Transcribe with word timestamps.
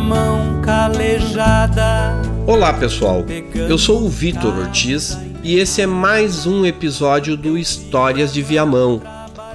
mão 0.00 0.60
calejada. 0.62 2.20
Olá 2.46 2.72
pessoal, 2.72 3.24
eu 3.54 3.76
sou 3.76 4.02
o 4.02 4.08
Vitor 4.08 4.58
Ortiz 4.58 5.16
e 5.42 5.58
esse 5.58 5.82
é 5.82 5.86
mais 5.86 6.46
um 6.46 6.64
episódio 6.64 7.36
do 7.36 7.58
Histórias 7.58 8.32
de 8.32 8.42
Viamão, 8.42 9.02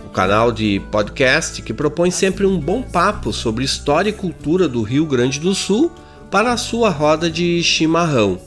o 0.05 0.09
canal 0.09 0.51
de 0.51 0.79
podcast 0.91 1.61
que 1.61 1.73
propõe 1.73 2.11
sempre 2.11 2.45
um 2.45 2.59
bom 2.59 2.81
papo 2.81 3.33
sobre 3.33 3.65
história 3.65 4.09
e 4.09 4.13
cultura 4.13 4.67
do 4.67 4.83
Rio 4.83 5.05
Grande 5.05 5.39
do 5.39 5.55
Sul 5.55 5.91
para 6.29 6.53
a 6.53 6.57
sua 6.57 6.89
roda 6.89 7.29
de 7.29 7.61
chimarrão. 7.63 8.39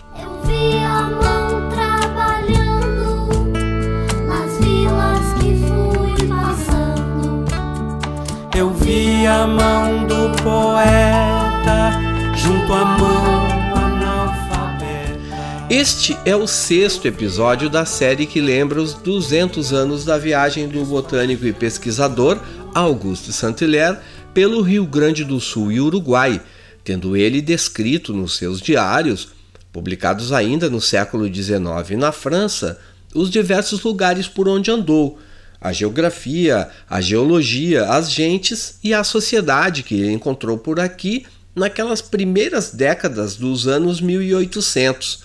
Vi 8.93 9.27
a 9.27 9.47
mão 9.47 10.07
do 10.07 10.31
poeta 10.43 11.93
junto 12.37 12.71
à 12.75 12.85
mão 12.85 13.47
analfabeta. 13.75 15.67
Este 15.71 16.15
é 16.27 16.37
o 16.37 16.47
sexto 16.47 17.09
episódio 17.09 17.71
da 17.71 17.87
série 17.87 18.27
que 18.27 18.39
lembra 18.39 18.83
os 18.83 18.93
200 18.93 19.73
anos 19.73 20.05
da 20.05 20.19
viagem 20.19 20.69
do 20.69 20.85
botânico 20.85 21.47
e 21.47 21.55
pesquisador 21.55 22.39
Augusto 22.75 23.33
Saint-Hilaire 23.33 23.97
pelo 24.35 24.61
Rio 24.61 24.85
Grande 24.85 25.25
do 25.25 25.41
Sul 25.41 25.73
e 25.73 25.81
Uruguai, 25.81 26.43
tendo 26.85 27.17
ele 27.17 27.41
descrito 27.41 28.13
nos 28.13 28.37
seus 28.37 28.61
diários, 28.61 29.31
publicados 29.73 30.33
ainda 30.33 30.69
no 30.69 30.83
século 30.83 31.33
XIX 31.33 31.97
na 31.97 32.13
França, 32.13 32.79
os 33.15 33.31
diversos 33.31 33.83
lugares 33.83 34.29
por 34.29 34.47
onde 34.49 34.71
andou, 34.71 35.19
a 35.63 35.73
geografia, 35.73 36.69
a 36.91 37.01
geologia, 37.01 37.85
as 37.85 38.11
gentes 38.11 38.79
e 38.83 38.93
a 38.93 39.05
sociedade 39.05 39.85
que 39.85 39.95
ele 39.95 40.11
encontrou 40.11 40.59
por 40.59 40.81
aqui 40.81 41.25
naquelas 41.55 42.03
primeiras 42.03 42.73
décadas 42.73 43.37
dos 43.37 43.69
anos 43.69 44.01
1800, 44.01 45.21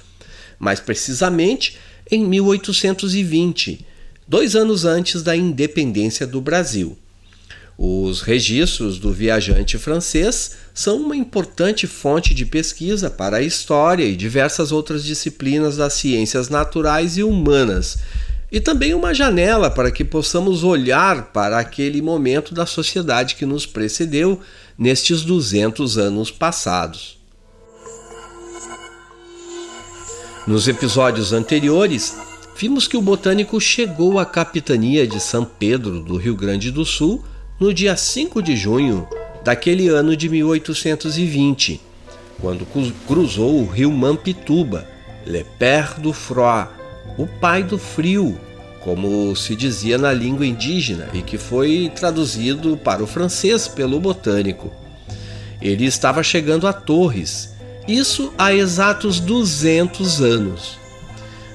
mais 0.59 0.79
precisamente 0.79 1.79
em 2.09 2.23
1820, 2.23 3.83
dois 4.27 4.55
anos 4.55 4.85
antes 4.85 5.23
da 5.23 5.35
independência 5.35 6.27
do 6.27 6.39
Brasil. 6.39 6.95
Os 7.75 8.21
registros 8.21 8.97
do 8.97 9.11
viajante 9.11 9.77
francês 9.77 10.57
são 10.73 10.97
uma 10.97 11.15
importante 11.15 11.85
fonte 11.85 12.33
de 12.33 12.43
pesquisa 12.45 13.09
para 13.09 13.37
a 13.37 13.41
história 13.41 14.03
e 14.03 14.15
diversas 14.15 14.71
outras 14.71 15.03
disciplinas 15.03 15.77
das 15.77 15.93
ciências 15.93 16.49
naturais 16.49 17.17
e 17.17 17.23
humanas, 17.23 17.97
e 18.51 18.59
também 18.59 18.93
uma 18.93 19.13
janela 19.13 19.69
para 19.69 19.91
que 19.91 20.05
possamos 20.05 20.63
olhar 20.63 21.31
para 21.33 21.59
aquele 21.59 22.01
momento 22.01 22.53
da 22.53 22.65
sociedade 22.65 23.35
que 23.35 23.45
nos 23.45 23.65
precedeu 23.65 24.39
nestes 24.77 25.23
200 25.23 25.97
anos 25.97 26.31
passados. 26.31 27.17
Nos 30.47 30.67
episódios 30.67 31.33
anteriores, 31.33 32.15
vimos 32.57 32.87
que 32.87 32.95
o 32.95 33.01
botânico 33.01 33.59
chegou 33.59 34.17
à 34.17 34.25
capitania 34.25 35.05
de 35.05 35.19
São 35.19 35.43
Pedro, 35.43 35.99
do 35.99 36.15
Rio 36.15 36.37
Grande 36.37 36.71
do 36.71 36.85
Sul, 36.85 37.21
no 37.59 37.73
dia 37.73 37.97
5 37.97 38.41
de 38.41 38.55
junho 38.55 39.05
daquele 39.43 39.89
ano 39.89 40.15
de 40.15 40.29
1820, 40.29 41.81
quando 42.39 42.65
cruzou 43.05 43.61
o 43.61 43.65
rio 43.65 43.91
Mampituba, 43.91 44.87
Le 45.25 45.43
Père 45.57 45.99
du 45.99 46.13
Froid, 46.13 46.69
o 47.17 47.25
pai 47.25 47.63
do 47.63 47.77
frio, 47.77 48.39
como 48.81 49.35
se 49.35 49.55
dizia 49.55 49.97
na 49.97 50.13
língua 50.13 50.45
indígena 50.45 51.09
e 51.13 51.21
que 51.21 51.37
foi 51.37 51.91
traduzido 51.93 52.77
para 52.77 53.03
o 53.03 53.07
francês 53.07 53.67
pelo 53.67 53.99
botânico. 53.99 54.71
Ele 55.61 55.85
estava 55.85 56.21
chegando 56.21 56.67
a 56.67 56.73
Torres, 56.73 57.55
isso 57.87 58.33
há 58.37 58.53
exatos 58.53 59.19
200 59.19 60.21
anos. 60.21 60.77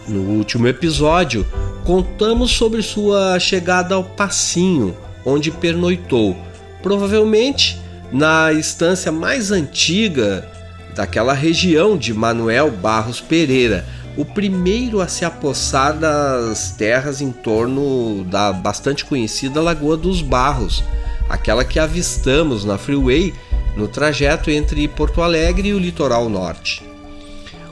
No 0.09 0.23
último 0.23 0.67
episódio, 0.67 1.47
contamos 1.85 2.51
sobre 2.51 2.83
sua 2.83 3.39
chegada 3.39 3.95
ao 3.95 4.03
Passinho, 4.03 4.97
onde 5.25 5.51
pernoitou, 5.51 6.37
provavelmente 6.83 7.81
na 8.11 8.53
estância 8.53 9.13
mais 9.13 9.51
antiga 9.51 10.47
daquela 10.95 11.33
região 11.33 11.97
de 11.97 12.13
Manuel 12.13 12.71
Barros 12.71 13.21
Pereira, 13.21 13.87
o 14.17 14.25
primeiro 14.25 15.01
a 15.01 15.09
se 15.09 15.25
apossar 15.25 15.95
das 15.95 16.73
terras 16.73 17.21
em 17.21 17.33
torno 17.33 18.25
da 18.25 18.53
bastante 18.53 19.05
conhecida 19.05 19.61
Lagoa 19.61 19.97
dos 19.97 20.21
Barros, 20.21 20.85
aquela 21.29 21.65
que 21.65 21.79
avistamos 21.79 22.65
na 22.65 22.77
Freeway 22.77 23.33
no 23.77 23.89
trajeto 23.89 24.51
entre 24.51 24.87
Porto 24.87 25.23
Alegre 25.23 25.69
e 25.69 25.75
o 25.75 25.79
litoral 25.79 26.29
norte. 26.29 26.83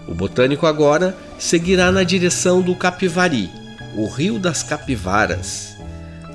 O 0.09 0.15
botânico 0.15 0.67
agora 0.67 1.17
seguirá 1.39 1.93
na 1.93 2.03
direção 2.03 2.62
do 2.62 2.75
Capivari, 2.75 3.50
o 3.95 4.09
Rio 4.09 4.39
das 4.39 4.62
Capivaras, 4.62 5.77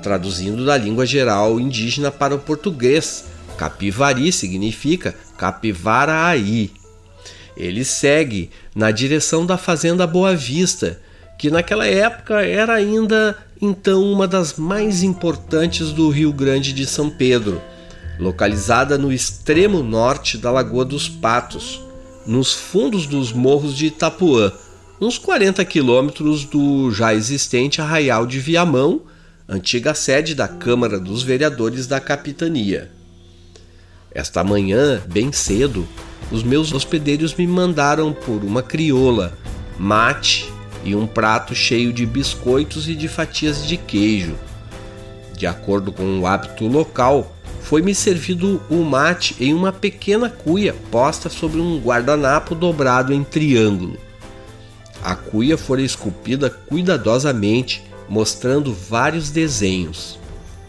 traduzindo 0.02 0.64
da 0.64 0.76
língua 0.76 1.04
geral 1.04 1.58
indígena 1.58 2.12
para 2.12 2.34
o 2.34 2.38
português. 2.38 3.24
Capivari 3.56 4.30
significa 4.30 5.14
Capivaraí. 5.36 6.72
Ele 7.56 7.84
segue 7.84 8.50
na 8.74 8.90
direção 8.90 9.46
da 9.46 9.56
Fazenda 9.56 10.06
Boa 10.06 10.34
Vista, 10.36 11.00
que 11.38 11.50
naquela 11.50 11.86
época 11.86 12.42
era 12.42 12.74
ainda 12.74 13.36
então 13.60 14.02
uma 14.02 14.28
das 14.28 14.54
mais 14.54 15.02
importantes 15.02 15.92
do 15.92 16.10
Rio 16.10 16.32
Grande 16.32 16.72
de 16.72 16.86
São 16.86 17.08
Pedro, 17.08 17.60
localizada 18.18 18.98
no 18.98 19.12
extremo 19.12 19.82
norte 19.82 20.36
da 20.36 20.50
Lagoa 20.50 20.84
dos 20.84 21.08
Patos, 21.08 21.80
nos 22.26 22.52
fundos 22.52 23.06
dos 23.06 23.32
morros 23.32 23.76
de 23.76 23.86
Itapuã, 23.86 24.52
uns 25.00 25.18
40 25.18 25.64
quilômetros 25.64 26.44
do 26.44 26.90
já 26.90 27.14
existente 27.14 27.80
Arraial 27.80 28.26
de 28.26 28.38
Viamão 28.38 29.02
antiga 29.48 29.94
sede 29.94 30.34
da 30.34 30.48
Câmara 30.48 30.98
dos 30.98 31.22
Vereadores 31.22 31.86
da 31.86 32.00
Capitania. 32.00 32.90
Esta 34.10 34.42
manhã, 34.42 35.00
bem 35.06 35.30
cedo, 35.30 35.86
os 36.30 36.42
meus 36.42 36.72
hospedeiros 36.72 37.34
me 37.34 37.46
mandaram 37.46 38.12
por 38.12 38.44
uma 38.44 38.62
crioula, 38.62 39.36
mate 39.78 40.52
e 40.84 40.94
um 40.94 41.06
prato 41.06 41.54
cheio 41.54 41.92
de 41.92 42.06
biscoitos 42.06 42.88
e 42.88 42.94
de 42.94 43.08
fatias 43.08 43.66
de 43.66 43.76
queijo. 43.76 44.36
De 45.36 45.46
acordo 45.46 45.92
com 45.92 46.20
o 46.20 46.26
hábito 46.26 46.66
local, 46.66 47.36
foi-me 47.60 47.94
servido 47.94 48.62
o 48.70 48.84
mate 48.84 49.36
em 49.40 49.52
uma 49.52 49.72
pequena 49.72 50.30
cuia 50.30 50.74
posta 50.90 51.28
sobre 51.28 51.60
um 51.60 51.78
guardanapo 51.78 52.54
dobrado 52.54 53.12
em 53.12 53.24
triângulo. 53.24 53.98
A 55.02 55.14
cuia 55.14 55.58
fora 55.58 55.82
esculpida 55.82 56.48
cuidadosamente 56.48 57.82
mostrando 58.08 58.72
vários 58.72 59.30
desenhos. 59.30 60.18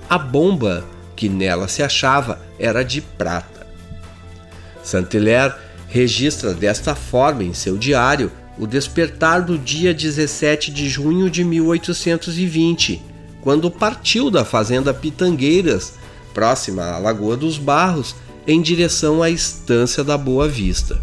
A 0.09 0.18
bomba 0.18 0.86
que 1.15 1.30
nela 1.30 1.68
se 1.68 1.83
achava 1.83 2.39
era 2.59 2.83
de 2.83 3.01
prata. 3.01 3.56
Saint-Hilaire 4.87 5.53
registra 5.89 6.53
desta 6.53 6.95
forma 6.95 7.43
em 7.43 7.53
seu 7.53 7.77
diário 7.77 8.31
o 8.57 8.65
despertar 8.65 9.41
do 9.41 9.57
dia 9.57 9.93
17 9.93 10.71
de 10.71 10.87
junho 10.87 11.29
de 11.29 11.43
1820, 11.43 13.01
quando 13.41 13.69
partiu 13.69 14.31
da 14.31 14.45
fazenda 14.45 14.93
Pitangueiras 14.93 15.93
próxima 16.33 16.83
à 16.83 16.97
Lagoa 16.99 17.35
dos 17.35 17.57
Barros, 17.57 18.15
em 18.47 18.61
direção 18.61 19.21
à 19.21 19.29
Estância 19.29 20.03
da 20.03 20.17
Boa 20.17 20.47
Vista. 20.47 21.01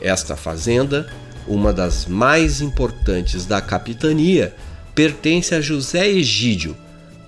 Esta 0.00 0.36
fazenda, 0.36 1.10
uma 1.48 1.72
das 1.72 2.06
mais 2.06 2.60
importantes 2.60 3.46
da 3.46 3.60
capitania, 3.60 4.54
pertence 4.94 5.54
a 5.54 5.60
José 5.60 6.06
Egídio, 6.06 6.76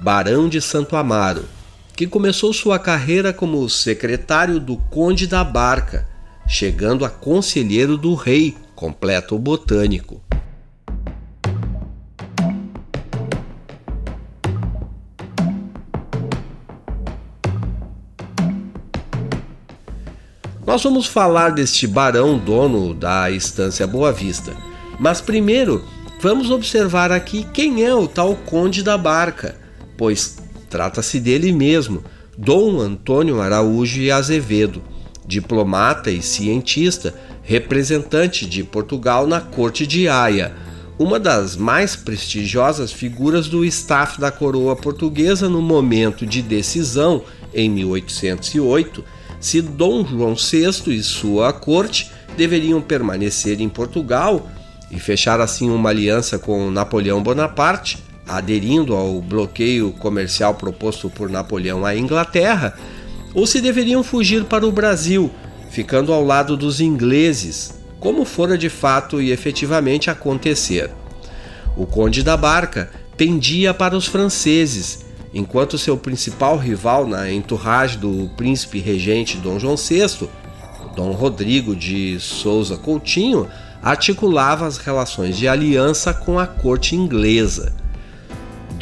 barão 0.00 0.48
de 0.48 0.60
Santo 0.60 0.94
Amaro, 0.94 1.44
que 2.02 2.08
começou 2.08 2.52
sua 2.52 2.80
carreira 2.80 3.32
como 3.32 3.68
secretário 3.68 4.58
do 4.58 4.76
Conde 4.76 5.28
da 5.28 5.44
Barca, 5.44 6.08
chegando 6.48 7.04
a 7.04 7.08
conselheiro 7.08 7.96
do 7.96 8.16
rei, 8.16 8.56
completa 8.74 9.36
o 9.36 9.38
botânico. 9.38 10.20
Nós 20.66 20.82
vamos 20.82 21.06
falar 21.06 21.50
deste 21.50 21.86
barão 21.86 22.36
dono 22.36 22.94
da 22.94 23.30
estância 23.30 23.86
Boa 23.86 24.12
Vista, 24.12 24.56
mas 24.98 25.20
primeiro 25.20 25.84
vamos 26.20 26.50
observar 26.50 27.12
aqui 27.12 27.46
quem 27.54 27.84
é 27.84 27.94
o 27.94 28.08
tal 28.08 28.34
Conde 28.34 28.82
da 28.82 28.98
Barca, 28.98 29.54
pois 29.96 30.41
trata-se 30.72 31.20
dele 31.20 31.52
mesmo, 31.52 32.02
Dom 32.36 32.80
Antônio 32.80 33.42
Araújo 33.42 34.00
e 34.00 34.10
Azevedo, 34.10 34.82
diplomata 35.26 36.10
e 36.10 36.22
cientista, 36.22 37.14
representante 37.42 38.46
de 38.46 38.64
Portugal 38.64 39.26
na 39.26 39.38
corte 39.38 39.86
de 39.86 40.08
Haia, 40.08 40.54
uma 40.98 41.20
das 41.20 41.56
mais 41.56 41.94
prestigiosas 41.94 42.90
figuras 42.90 43.48
do 43.48 43.66
staff 43.66 44.18
da 44.18 44.30
coroa 44.30 44.74
portuguesa 44.74 45.46
no 45.46 45.60
momento 45.60 46.24
de 46.24 46.40
decisão, 46.40 47.22
em 47.52 47.68
1808, 47.68 49.04
se 49.38 49.60
Dom 49.60 50.06
João 50.06 50.34
VI 50.34 50.96
e 50.96 51.02
sua 51.02 51.52
corte 51.52 52.10
deveriam 52.34 52.80
permanecer 52.80 53.60
em 53.60 53.68
Portugal 53.68 54.50
e 54.90 54.98
fechar 54.98 55.38
assim 55.38 55.68
uma 55.68 55.90
aliança 55.90 56.38
com 56.38 56.70
Napoleão 56.70 57.22
Bonaparte, 57.22 57.98
aderindo 58.26 58.94
ao 58.94 59.20
bloqueio 59.20 59.92
comercial 59.92 60.54
proposto 60.54 61.10
por 61.10 61.28
Napoleão 61.28 61.84
à 61.84 61.96
Inglaterra, 61.96 62.74
ou 63.34 63.46
se 63.46 63.60
deveriam 63.60 64.02
fugir 64.02 64.44
para 64.44 64.66
o 64.66 64.72
Brasil, 64.72 65.30
ficando 65.70 66.12
ao 66.12 66.24
lado 66.24 66.56
dos 66.56 66.80
ingleses, 66.80 67.80
como 67.98 68.24
fora 68.24 68.58
de 68.58 68.68
fato 68.68 69.20
e 69.20 69.30
efetivamente 69.30 70.10
acontecer. 70.10 70.90
O 71.76 71.86
Conde 71.86 72.22
da 72.22 72.36
Barca 72.36 72.90
pendia 73.16 73.72
para 73.72 73.96
os 73.96 74.06
franceses, 74.06 75.04
enquanto 75.32 75.78
seu 75.78 75.96
principal 75.96 76.58
rival 76.58 77.06
na 77.06 77.32
entourage 77.32 77.96
do 77.96 78.30
príncipe 78.36 78.78
regente 78.78 79.38
Dom 79.38 79.58
João 79.58 79.76
VI, 79.76 80.28
Dom 80.94 81.12
Rodrigo 81.12 81.74
de 81.74 82.18
Souza 82.20 82.76
Coutinho, 82.76 83.48
articulava 83.82 84.66
as 84.66 84.76
relações 84.76 85.36
de 85.36 85.48
aliança 85.48 86.12
com 86.12 86.38
a 86.38 86.46
corte 86.46 86.94
inglesa. 86.94 87.81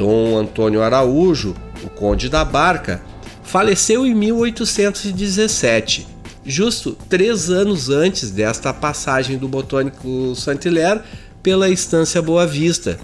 Dom 0.00 0.38
Antônio 0.38 0.80
Araújo, 0.80 1.54
o 1.84 1.90
Conde 1.90 2.30
da 2.30 2.42
Barca, 2.42 3.02
faleceu 3.42 4.06
em 4.06 4.14
1817, 4.14 6.08
justo 6.42 6.96
três 7.06 7.50
anos 7.50 7.90
antes 7.90 8.30
desta 8.30 8.72
passagem 8.72 9.36
do 9.36 9.46
botânico 9.46 10.34
Saint-Hilaire 10.34 11.02
pela 11.42 11.68
Estância 11.68 12.22
Boa 12.22 12.46
Vista, 12.46 12.98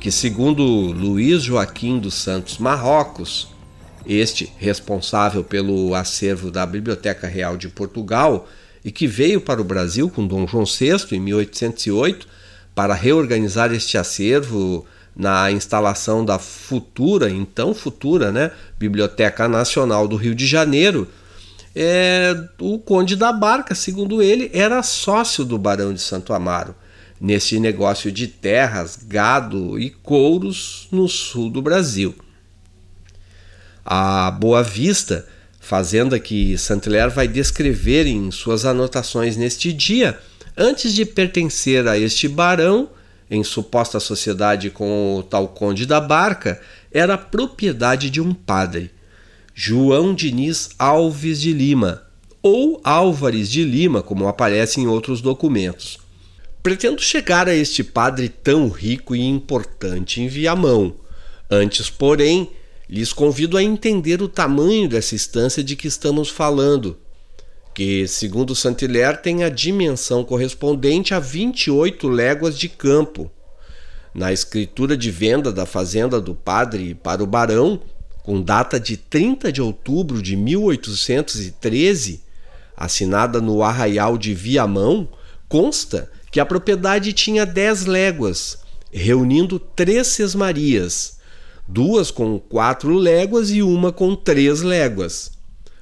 que, 0.00 0.10
segundo 0.10 0.64
Luiz 0.64 1.44
Joaquim 1.44 2.00
dos 2.00 2.14
Santos 2.14 2.58
Marrocos, 2.58 3.46
este 4.04 4.52
responsável 4.58 5.44
pelo 5.44 5.94
acervo 5.94 6.50
da 6.50 6.66
Biblioteca 6.66 7.28
Real 7.28 7.56
de 7.56 7.68
Portugal 7.68 8.48
e 8.84 8.90
que 8.90 9.06
veio 9.06 9.40
para 9.40 9.60
o 9.60 9.64
Brasil 9.64 10.10
com 10.10 10.26
Dom 10.26 10.48
João 10.48 10.64
VI 10.64 11.14
em 11.14 11.20
1808 11.20 12.26
para 12.74 12.92
reorganizar 12.92 13.72
este 13.72 13.96
acervo 13.96 14.84
na 15.14 15.50
instalação 15.50 16.24
da 16.24 16.38
futura, 16.38 17.30
então 17.30 17.74
futura, 17.74 18.30
né, 18.30 18.50
Biblioteca 18.78 19.48
Nacional 19.48 20.06
do 20.06 20.16
Rio 20.16 20.34
de 20.34 20.46
Janeiro, 20.46 21.08
é, 21.74 22.34
o 22.58 22.78
Conde 22.78 23.16
da 23.16 23.32
Barca, 23.32 23.74
segundo 23.74 24.22
ele, 24.22 24.50
era 24.52 24.82
sócio 24.82 25.44
do 25.44 25.58
Barão 25.58 25.92
de 25.92 26.00
Santo 26.00 26.32
Amaro, 26.32 26.74
nesse 27.20 27.60
negócio 27.60 28.10
de 28.10 28.26
terras, 28.26 28.98
gado 29.06 29.78
e 29.78 29.90
couros 29.90 30.88
no 30.90 31.08
sul 31.08 31.50
do 31.50 31.62
Brasil. 31.62 32.14
A 33.84 34.30
Boa 34.30 34.62
Vista, 34.62 35.26
fazenda 35.60 36.18
que 36.18 36.56
Saint-Hilaire 36.56 37.12
vai 37.12 37.28
descrever 37.28 38.06
em 38.06 38.30
suas 38.30 38.64
anotações 38.64 39.36
neste 39.36 39.72
dia, 39.72 40.18
antes 40.56 40.92
de 40.92 41.04
pertencer 41.04 41.86
a 41.86 41.98
este 41.98 42.26
barão, 42.26 42.88
em 43.30 43.44
suposta 43.44 44.00
sociedade 44.00 44.70
com 44.70 45.16
o 45.16 45.22
tal 45.22 45.48
conde 45.48 45.86
da 45.86 46.00
barca, 46.00 46.60
era 46.90 47.16
propriedade 47.16 48.10
de 48.10 48.20
um 48.20 48.34
padre, 48.34 48.90
João 49.54 50.14
Diniz 50.14 50.70
Alves 50.78 51.40
de 51.40 51.52
Lima, 51.52 52.02
ou 52.42 52.80
Álvares 52.82 53.50
de 53.50 53.62
Lima, 53.62 54.02
como 54.02 54.26
aparece 54.26 54.80
em 54.80 54.86
outros 54.86 55.20
documentos. 55.20 55.98
Pretendo 56.62 57.00
chegar 57.00 57.48
a 57.48 57.54
este 57.54 57.84
padre 57.84 58.28
tão 58.28 58.68
rico 58.68 59.14
e 59.14 59.20
importante 59.20 60.20
em 60.20 60.28
Viamão. 60.28 60.94
Antes, 61.50 61.88
porém, 61.88 62.50
lhes 62.88 63.12
convido 63.12 63.56
a 63.56 63.62
entender 63.62 64.20
o 64.20 64.28
tamanho 64.28 64.88
dessa 64.88 65.14
estância 65.14 65.62
de 65.62 65.76
que 65.76 65.86
estamos 65.86 66.28
falando, 66.28 66.98
que, 67.80 68.06
segundo 68.06 68.54
Saint-Hilaire, 68.54 69.22
tem 69.22 69.42
a 69.42 69.48
dimensão 69.48 70.22
correspondente 70.22 71.14
a 71.14 71.18
28 71.18 72.10
léguas 72.10 72.58
de 72.58 72.68
campo. 72.68 73.30
Na 74.12 74.30
escritura 74.30 74.98
de 74.98 75.10
venda 75.10 75.50
da 75.50 75.64
fazenda 75.64 76.20
do 76.20 76.34
padre 76.34 76.94
para 76.94 77.22
o 77.24 77.26
barão, 77.26 77.80
com 78.22 78.42
data 78.42 78.78
de 78.78 78.98
30 78.98 79.50
de 79.50 79.62
outubro 79.62 80.20
de 80.20 80.36
1813, 80.36 82.20
assinada 82.76 83.40
no 83.40 83.62
arraial 83.62 84.18
de 84.18 84.34
Viamão, 84.34 85.08
consta 85.48 86.10
que 86.30 86.38
a 86.38 86.44
propriedade 86.44 87.14
tinha 87.14 87.46
10 87.46 87.86
léguas, 87.86 88.58
reunindo 88.92 89.58
três 89.58 90.08
sesmarias, 90.08 91.18
duas 91.66 92.10
com 92.10 92.38
quatro 92.38 92.92
léguas 92.92 93.48
e 93.48 93.62
uma 93.62 93.90
com 93.90 94.14
três 94.14 94.60
léguas. 94.60 95.32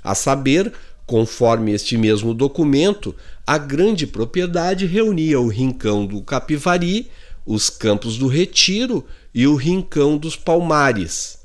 A 0.01 0.15
saber, 0.15 0.73
Conforme 1.09 1.73
este 1.73 1.97
mesmo 1.97 2.35
documento, 2.35 3.15
a 3.47 3.57
grande 3.57 4.07
propriedade 4.07 4.85
reunia 4.85 5.41
o 5.41 5.49
rincão 5.49 6.05
do 6.05 6.21
Capivari, 6.21 7.11
os 7.47 7.71
campos 7.71 8.19
do 8.19 8.27
Retiro 8.27 9.03
e 9.35 9.47
o 9.47 9.55
rincão 9.55 10.19
dos 10.19 10.37
Palmares. 10.37 11.39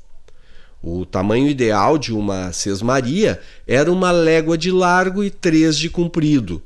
O 0.82 1.06
tamanho 1.06 1.48
ideal 1.48 1.96
de 1.96 2.12
uma 2.12 2.52
sesmaria 2.52 3.40
era 3.66 3.90
uma 3.90 4.10
légua 4.10 4.58
de 4.58 4.70
largo 4.70 5.24
e 5.24 5.30
três 5.30 5.78
de 5.78 5.88
comprido. 5.88 6.60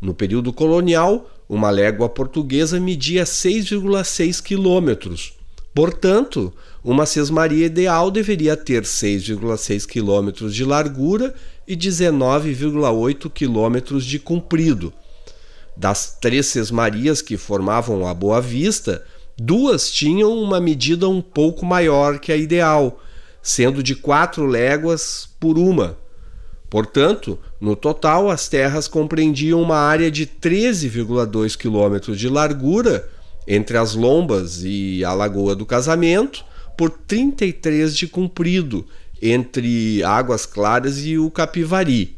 No 0.00 0.12
período 0.12 0.52
colonial, 0.52 1.30
uma 1.48 1.70
légua 1.70 2.08
portuguesa 2.08 2.80
media 2.80 3.22
6,6 3.22 4.42
quilômetros. 4.42 5.32
Portanto, 5.72 6.52
uma 6.82 7.06
sesmaria 7.06 7.66
ideal 7.66 8.10
deveria 8.10 8.56
ter 8.56 8.82
6,6 8.82 9.86
quilômetros 9.86 10.52
de 10.52 10.64
largura 10.64 11.32
e 11.66 11.76
19,8 11.76 13.30
quilômetros 13.30 14.04
de 14.04 14.18
comprido. 14.18 14.92
Das 15.76 16.16
três 16.20 16.46
sesmarias 16.46 17.20
que 17.20 17.36
formavam 17.36 18.06
a 18.06 18.14
Boa 18.14 18.40
Vista, 18.40 19.04
duas 19.36 19.90
tinham 19.90 20.32
uma 20.38 20.60
medida 20.60 21.08
um 21.08 21.20
pouco 21.20 21.66
maior 21.66 22.18
que 22.18 22.32
a 22.32 22.36
ideal, 22.36 23.00
sendo 23.42 23.82
de 23.82 23.94
quatro 23.94 24.46
léguas 24.46 25.28
por 25.38 25.58
uma. 25.58 25.98
Portanto, 26.70 27.38
no 27.60 27.76
total, 27.76 28.30
as 28.30 28.48
terras 28.48 28.88
compreendiam 28.88 29.60
uma 29.60 29.76
área 29.76 30.10
de 30.10 30.26
13,2 30.26 31.56
quilômetros 31.56 32.18
de 32.18 32.28
largura 32.28 33.08
entre 33.46 33.76
as 33.76 33.94
lombas 33.94 34.62
e 34.64 35.04
a 35.04 35.12
Lagoa 35.12 35.54
do 35.54 35.64
Casamento, 35.64 36.44
por 36.76 36.90
33 36.90 37.96
de 37.96 38.06
comprido 38.06 38.84
entre 39.20 40.02
Águas 40.02 40.46
Claras 40.46 41.04
e 41.04 41.18
o 41.18 41.30
Capivari, 41.30 42.16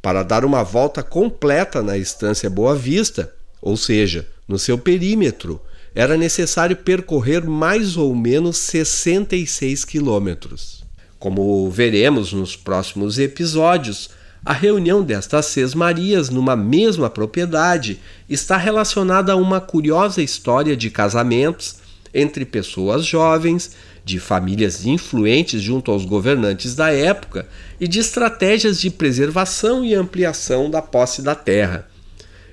para 0.00 0.22
dar 0.22 0.44
uma 0.44 0.62
volta 0.62 1.02
completa 1.02 1.82
na 1.82 1.98
estância 1.98 2.48
Boa 2.48 2.74
Vista, 2.74 3.32
ou 3.60 3.76
seja, 3.76 4.28
no 4.46 4.58
seu 4.58 4.78
perímetro, 4.78 5.60
era 5.94 6.16
necessário 6.16 6.76
percorrer 6.76 7.44
mais 7.46 7.96
ou 7.96 8.14
menos 8.14 8.58
66 8.58 9.84
quilômetros. 9.84 10.84
Como 11.18 11.70
veremos 11.70 12.32
nos 12.32 12.54
próximos 12.54 13.18
episódios, 13.18 14.10
a 14.44 14.52
reunião 14.52 15.02
destas 15.02 15.46
seis 15.46 15.74
Marias 15.74 16.30
numa 16.30 16.54
mesma 16.54 17.10
propriedade 17.10 17.98
está 18.28 18.56
relacionada 18.56 19.32
a 19.32 19.36
uma 19.36 19.60
curiosa 19.60 20.22
história 20.22 20.76
de 20.76 20.88
casamentos 20.90 21.78
entre 22.14 22.44
pessoas 22.44 23.04
jovens 23.04 23.72
de 24.06 24.20
famílias 24.20 24.86
influentes 24.86 25.60
junto 25.60 25.90
aos 25.90 26.04
governantes 26.04 26.76
da 26.76 26.92
época 26.92 27.48
e 27.80 27.88
de 27.88 27.98
estratégias 27.98 28.80
de 28.80 28.88
preservação 28.88 29.84
e 29.84 29.94
ampliação 29.94 30.70
da 30.70 30.80
posse 30.80 31.22
da 31.22 31.34
terra. 31.34 31.88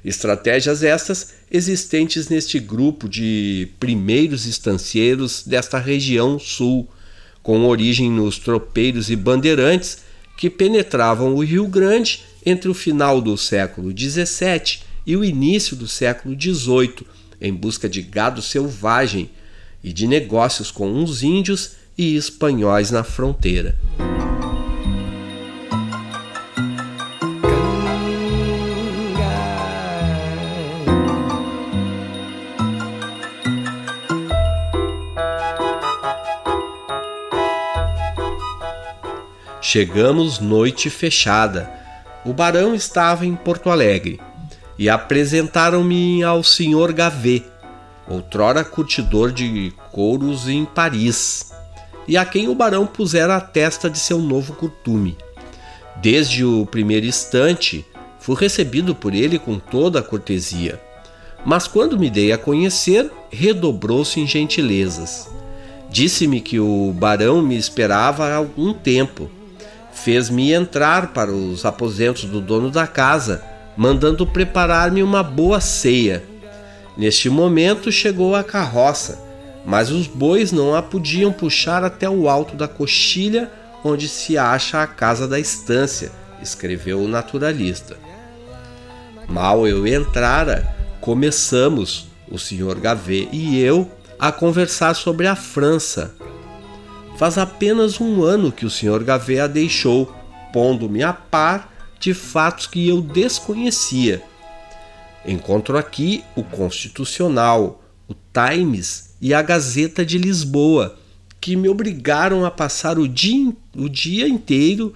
Estratégias 0.04 0.82
estas 0.82 1.36
existentes 1.52 2.28
neste 2.28 2.60
grupo 2.60 3.08
de 3.08 3.70
primeiros 3.80 4.48
estancieiros 4.48 5.44
desta 5.46 5.78
região 5.78 6.40
sul, 6.40 6.90
com 7.44 7.68
origem 7.68 8.10
nos 8.10 8.40
tropeiros 8.40 9.12
e 9.12 9.16
bandeirantes 9.16 10.00
que 10.36 10.50
penetravam 10.50 11.36
o 11.36 11.46
Rio 11.46 11.68
Grande 11.68 12.24
entre 12.44 12.68
o 12.68 12.74
final 12.74 13.22
do 13.22 13.38
século 13.38 13.92
XVII 13.96 14.80
e 15.06 15.16
o 15.16 15.24
início 15.24 15.76
do 15.76 15.88
século 15.88 16.36
XVIII, 16.36 17.06
em 17.40 17.54
busca 17.54 17.88
de 17.88 18.02
gado 18.02 18.42
selvagem 18.42 19.30
e 19.84 19.92
de 19.92 20.08
negócios 20.08 20.72
com 20.72 21.04
os 21.04 21.22
índios 21.22 21.72
e 21.98 22.16
espanhóis 22.16 22.90
na 22.90 23.04
fronteira. 23.04 23.76
Chegamos 39.62 40.40
noite 40.40 40.90
fechada. 40.90 41.72
O 42.24 42.32
barão 42.32 42.76
estava 42.76 43.26
em 43.26 43.36
Porto 43.36 43.72
Alegre 43.72 44.20
e 44.78 44.88
apresentaram-me 44.88 46.24
ao 46.24 46.44
senhor 46.44 46.94
Gavet, 46.94 47.46
outrora 48.08 48.64
curtidor 48.64 49.32
de 49.32 49.74
couros 49.92 50.48
em 50.48 50.66
Paris, 50.66 51.52
e 52.08 52.18
a 52.18 52.26
quem 52.26 52.48
o 52.48 52.56
barão 52.56 52.86
pusera 52.86 53.36
a 53.36 53.42
testa 53.42 53.90
de 53.90 53.98
seu 53.98 54.20
novo 54.20 54.54
costume. 54.54 55.18
Desde 55.98 56.44
o 56.44 56.66
primeiro 56.66 57.06
instante, 57.06 57.86
fui 58.20 58.36
recebido 58.36 58.94
por 58.94 59.14
ele 59.14 59.40
com 59.40 59.58
toda 59.58 60.00
a 60.00 60.04
cortesia, 60.04 60.82
mas 61.46 61.68
quando 61.68 62.00
me 62.00 62.10
dei 62.10 62.32
a 62.32 62.38
conhecer, 62.38 63.12
redobrou-se 63.32 64.20
em 64.20 64.28
gentilezas. 64.28 65.30
Disse-me 65.90 66.42
que 66.42 66.60
o 66.60 66.94
barão 66.94 67.42
me 67.42 67.56
esperava 67.56 68.26
há 68.28 68.36
algum 68.36 68.74
tempo 68.74 69.30
fez-me 69.94 70.52
entrar 70.52 71.14
para 71.14 71.32
os 71.32 71.66
aposentos 71.66 72.26
do 72.26 72.42
dono 72.42 72.70
da 72.70 72.88
casa, 72.88 73.44
mandando 73.78 74.26
preparar-me 74.26 75.04
uma 75.04 75.24
boa 75.24 75.62
ceia. 75.62 76.24
Neste 76.98 77.30
momento 77.30 77.92
chegou 77.92 78.36
a 78.36 78.44
carroça, 78.44 79.20
mas 79.66 79.90
os 79.90 80.08
bois 80.08 80.52
não 80.52 80.76
a 80.76 80.82
podiam 80.82 81.32
puxar 81.32 81.84
até 81.84 82.10
o 82.10 82.30
alto 82.30 82.56
da 82.56 82.68
coxilha 82.68 83.52
onde 83.84 84.08
se 84.08 84.38
acha 84.38 84.82
a 84.82 84.88
casa 84.88 85.28
da 85.28 85.40
estância, 85.40 86.12
escreveu 86.42 87.02
o 87.02 87.08
naturalista. 87.08 87.98
Mal 89.28 89.68
eu 89.68 89.86
entrara, 89.88 90.76
começamos, 91.02 92.08
o 92.30 92.38
senhor 92.38 92.80
Gavet 92.80 93.30
e 93.32 93.60
eu, 93.60 93.92
a 94.20 94.32
conversar 94.32 94.94
sobre 94.94 95.28
a 95.28 95.36
França, 95.36 96.16
Faz 97.16 97.38
apenas 97.38 98.02
um 98.02 98.24
ano 98.24 98.52
que 98.52 98.66
o 98.66 98.70
Sr. 98.70 99.04
Gavet 99.04 99.40
a 99.40 99.48
deixou, 99.48 100.14
pondo-me 100.52 101.04
a 101.04 101.14
par 101.14 101.72
de 102.00 102.14
fatos 102.14 102.68
que 102.68 102.88
eu 102.90 103.02
desconhecia. 103.02 104.22
Encontro 105.26 105.78
aqui 105.78 106.24
o 106.36 106.44
Constitucional, 106.44 107.82
o 108.08 108.16
Times 108.34 109.16
e 109.22 109.34
a 109.34 109.42
Gazeta 109.42 110.06
de 110.06 110.18
Lisboa, 110.18 110.98
que 111.40 111.56
me 111.56 111.70
obrigaram 111.70 112.46
a 112.46 112.52
passar 112.52 113.00
o 113.00 113.08
dia, 113.08 113.54
o 113.76 113.88
dia 113.88 114.28
inteiro 114.28 114.94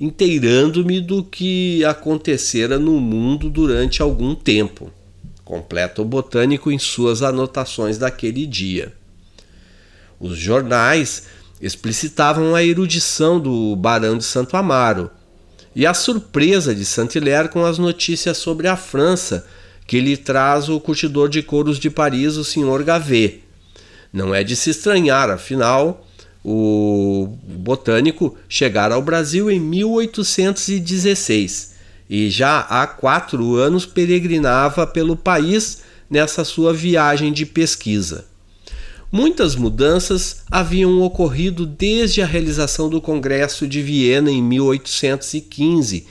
inteirando-me 0.00 1.00
do 1.00 1.24
que 1.24 1.84
acontecera 1.84 2.78
no 2.78 3.00
mundo 3.00 3.50
durante 3.50 4.00
algum 4.00 4.34
tempo. 4.34 4.92
Completa 5.44 6.02
o 6.02 6.04
botânico 6.04 6.70
em 6.70 6.78
suas 6.78 7.22
anotações 7.22 7.98
daquele 7.98 8.46
dia. 8.46 8.92
Os 10.20 10.36
jornais 10.38 11.26
explicitavam 11.60 12.54
a 12.54 12.62
erudição 12.62 13.40
do 13.40 13.74
Barão 13.74 14.16
de 14.16 14.24
Santo 14.24 14.56
Amaro 14.56 15.10
e 15.74 15.86
a 15.86 15.94
surpresa 15.94 16.74
de 16.74 16.84
Saint-Hilaire 16.84 17.48
com 17.48 17.64
as 17.64 17.78
notícias 17.78 18.36
sobre 18.36 18.68
a 18.68 18.76
França 18.76 19.46
que 19.88 20.00
lhe 20.00 20.16
traz 20.16 20.68
o 20.68 20.78
curtidor 20.78 21.28
de 21.30 21.42
couros 21.42 21.78
de 21.78 21.88
Paris, 21.88 22.36
o 22.36 22.44
Sr. 22.44 22.84
Gavet. 22.84 23.40
Não 24.12 24.34
é 24.34 24.44
de 24.44 24.54
se 24.54 24.68
estranhar, 24.70 25.30
afinal, 25.30 26.06
o 26.44 27.36
botânico 27.42 28.36
chegara 28.48 28.94
ao 28.94 29.02
Brasil 29.02 29.50
em 29.50 29.58
1816 29.58 31.78
e 32.08 32.28
já 32.28 32.60
há 32.60 32.86
quatro 32.86 33.56
anos 33.56 33.84
peregrinava 33.86 34.86
pelo 34.86 35.16
país 35.16 35.82
nessa 36.10 36.44
sua 36.44 36.74
viagem 36.74 37.32
de 37.32 37.46
pesquisa. 37.46 38.26
Muitas 39.10 39.56
mudanças 39.56 40.42
haviam 40.50 41.00
ocorrido 41.00 41.64
desde 41.64 42.20
a 42.20 42.26
realização 42.26 42.90
do 42.90 43.00
Congresso 43.00 43.66
de 43.66 43.80
Viena 43.80 44.30
em 44.30 44.42
1815, 44.42 46.06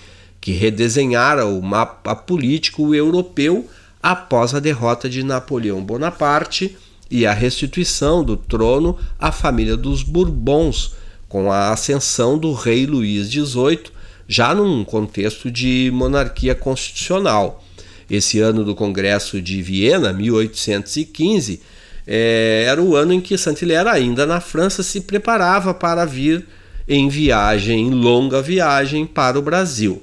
que 0.47 0.53
redesenhara 0.53 1.45
o 1.45 1.61
mapa 1.61 2.15
político 2.15 2.95
europeu 2.95 3.67
após 4.01 4.53
a 4.53 4.61
derrota 4.61 5.09
de 5.09 5.21
Napoleão 5.21 5.83
Bonaparte 5.83 6.77
e 7.11 7.25
a 7.25 7.33
restituição 7.33 8.23
do 8.23 8.37
trono 8.37 8.97
à 9.19 9.29
família 9.29 9.75
dos 9.75 10.03
Bourbons, 10.03 10.93
com 11.27 11.51
a 11.51 11.73
ascensão 11.73 12.37
do 12.37 12.53
rei 12.53 12.85
Luís 12.85 13.29
XVIII, 13.29 13.91
já 14.25 14.55
num 14.55 14.85
contexto 14.85 15.51
de 15.51 15.91
monarquia 15.93 16.55
constitucional. 16.55 17.61
Esse 18.09 18.39
ano 18.39 18.63
do 18.63 18.73
Congresso 18.73 19.41
de 19.41 19.61
Viena, 19.61 20.13
1815, 20.13 21.59
é, 22.07 22.63
era 22.65 22.81
o 22.81 22.95
ano 22.95 23.11
em 23.11 23.19
que 23.19 23.37
Saint-Hilaire, 23.37 23.89
ainda 23.89 24.25
na 24.25 24.39
França, 24.39 24.81
se 24.81 25.01
preparava 25.01 25.73
para 25.73 26.05
vir 26.05 26.47
em 26.87 27.09
viagem, 27.09 27.87
em 27.87 27.91
longa 27.91 28.41
viagem 28.41 29.05
para 29.05 29.37
o 29.37 29.41
Brasil. 29.41 30.01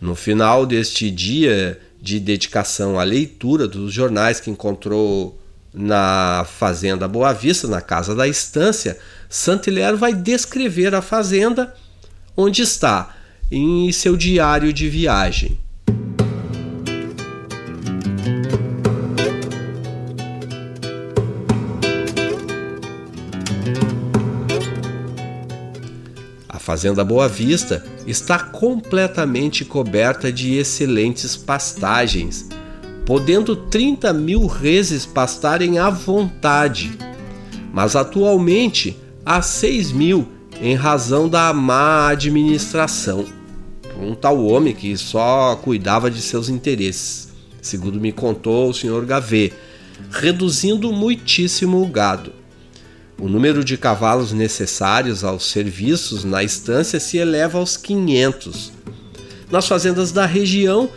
No 0.00 0.14
final 0.14 0.66
deste 0.66 1.10
dia 1.10 1.80
de 2.00 2.20
dedicação 2.20 2.98
à 2.98 3.02
leitura 3.02 3.66
dos 3.66 3.92
jornais 3.92 4.40
que 4.40 4.50
encontrou 4.50 5.40
na 5.72 6.46
Fazenda 6.46 7.08
Boa 7.08 7.32
Vista, 7.32 7.66
na 7.66 7.80
Casa 7.80 8.14
da 8.14 8.28
Estância, 8.28 8.98
Saint-Hilaire 9.28 9.96
vai 9.96 10.14
descrever 10.14 10.94
a 10.94 11.02
fazenda 11.02 11.74
onde 12.36 12.62
está 12.62 13.16
em 13.50 13.90
seu 13.90 14.16
diário 14.16 14.72
de 14.72 14.88
viagem. 14.88 15.58
Fazenda 26.64 27.04
Boa 27.04 27.28
Vista 27.28 27.84
está 28.06 28.38
completamente 28.38 29.66
coberta 29.66 30.32
de 30.32 30.54
excelentes 30.54 31.36
pastagens, 31.36 32.48
podendo 33.04 33.54
30 33.54 34.12
mil 34.14 34.46
reses 34.46 35.04
pastarem 35.04 35.78
à 35.78 35.90
vontade, 35.90 36.98
mas 37.70 37.94
atualmente 37.94 38.98
há 39.26 39.42
6 39.42 39.92
mil 39.92 40.26
em 40.58 40.74
razão 40.74 41.28
da 41.28 41.52
má 41.52 42.08
administração 42.08 43.26
um 44.00 44.14
tal 44.14 44.44
homem 44.44 44.74
que 44.74 44.96
só 44.96 45.56
cuidava 45.56 46.10
de 46.10 46.20
seus 46.20 46.48
interesses, 46.48 47.28
segundo 47.60 48.00
me 48.00 48.10
contou 48.10 48.70
o 48.70 48.74
Sr. 48.74 49.04
Gavet, 49.04 49.52
reduzindo 50.10 50.92
muitíssimo 50.92 51.82
o 51.82 51.86
gado. 51.86 52.32
O 53.18 53.28
número 53.28 53.64
de 53.64 53.76
cavalos 53.76 54.32
necessários 54.32 55.22
aos 55.22 55.50
serviços 55.50 56.24
na 56.24 56.42
estância 56.42 56.98
se 56.98 57.16
eleva 57.16 57.58
aos 57.58 57.76
500. 57.76 58.72
Nas 59.50 59.68
fazendas 59.68 60.10
da 60.10 60.26
região, 60.26 60.90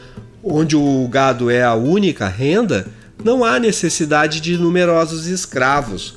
onde 0.43 0.75
o 0.75 1.07
gado 1.07 1.49
é 1.49 1.63
a 1.63 1.75
única 1.75 2.27
renda, 2.27 2.87
não 3.23 3.43
há 3.43 3.59
necessidade 3.59 4.41
de 4.41 4.57
numerosos 4.57 5.27
escravos, 5.27 6.15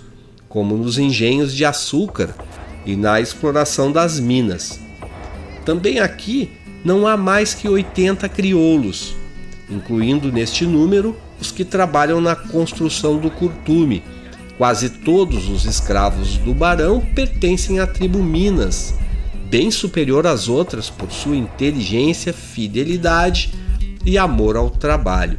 como 0.49 0.77
nos 0.77 0.99
engenhos 0.99 1.55
de 1.55 1.65
açúcar 1.65 2.35
e 2.87 2.97
na 2.97 3.21
exploração 3.21 3.93
das 3.93 4.19
minas. 4.19 4.81
Também 5.65 6.01
aqui 6.01 6.51
não 6.83 7.07
há 7.07 7.17
mais 7.17 7.53
que 7.53 7.69
80 7.69 8.27
crioulos, 8.31 9.15
incluindo 9.69 10.33
neste 10.33 10.65
número 10.65 11.15
os 11.39 11.53
que 11.53 11.65
trabalham 11.65 12.21
na 12.21 12.35
construção 12.35 13.19
do 13.19 13.31
curtume 13.31 14.03
Quase 14.61 14.91
todos 14.91 15.49
os 15.49 15.65
escravos 15.65 16.37
do 16.37 16.53
barão 16.53 17.01
pertencem 17.01 17.81
à 17.81 17.87
tribo 17.87 18.23
Minas, 18.23 18.93
bem 19.49 19.71
superior 19.71 20.27
às 20.27 20.49
outras 20.49 20.91
por 20.91 21.11
sua 21.11 21.35
inteligência, 21.35 22.31
fidelidade 22.31 23.55
e 24.05 24.19
amor 24.19 24.59
ao 24.59 24.69
trabalho. 24.69 25.39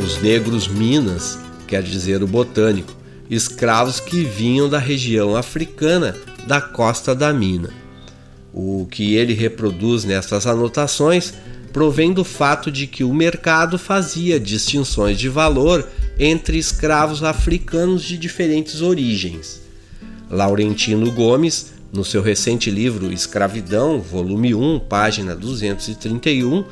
Os 0.00 0.22
negros 0.22 0.68
Minas, 0.68 1.36
quer 1.66 1.82
dizer 1.82 2.22
o 2.22 2.28
botânico, 2.28 2.94
escravos 3.28 3.98
que 3.98 4.22
vinham 4.22 4.68
da 4.68 4.78
região 4.78 5.34
africana 5.34 6.14
da 6.46 6.60
costa 6.60 7.12
da 7.12 7.32
mina. 7.32 7.83
O 8.54 8.86
que 8.88 9.16
ele 9.16 9.34
reproduz 9.34 10.04
nessas 10.04 10.46
anotações 10.46 11.34
provém 11.72 12.12
do 12.12 12.22
fato 12.22 12.70
de 12.70 12.86
que 12.86 13.02
o 13.02 13.12
mercado 13.12 13.76
fazia 13.76 14.38
distinções 14.38 15.18
de 15.18 15.28
valor 15.28 15.84
entre 16.16 16.56
escravos 16.56 17.24
africanos 17.24 18.04
de 18.04 18.16
diferentes 18.16 18.80
origens. 18.80 19.60
Laurentino 20.30 21.10
Gomes, 21.10 21.72
no 21.92 22.04
seu 22.04 22.22
recente 22.22 22.70
livro 22.70 23.12
Escravidão, 23.12 24.00
volume 24.00 24.54
1, 24.54 24.80
página 24.88 25.34
231, 25.34 26.64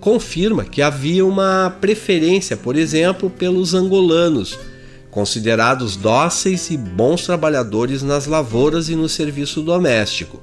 confirma 0.00 0.64
que 0.64 0.80
havia 0.80 1.24
uma 1.26 1.76
preferência, 1.78 2.56
por 2.56 2.76
exemplo, 2.76 3.28
pelos 3.28 3.74
angolanos, 3.74 4.58
considerados 5.10 5.96
dóceis 5.96 6.70
e 6.70 6.78
bons 6.78 7.26
trabalhadores 7.26 8.02
nas 8.02 8.26
lavouras 8.26 8.88
e 8.88 8.96
no 8.96 9.08
serviço 9.08 9.60
doméstico. 9.60 10.42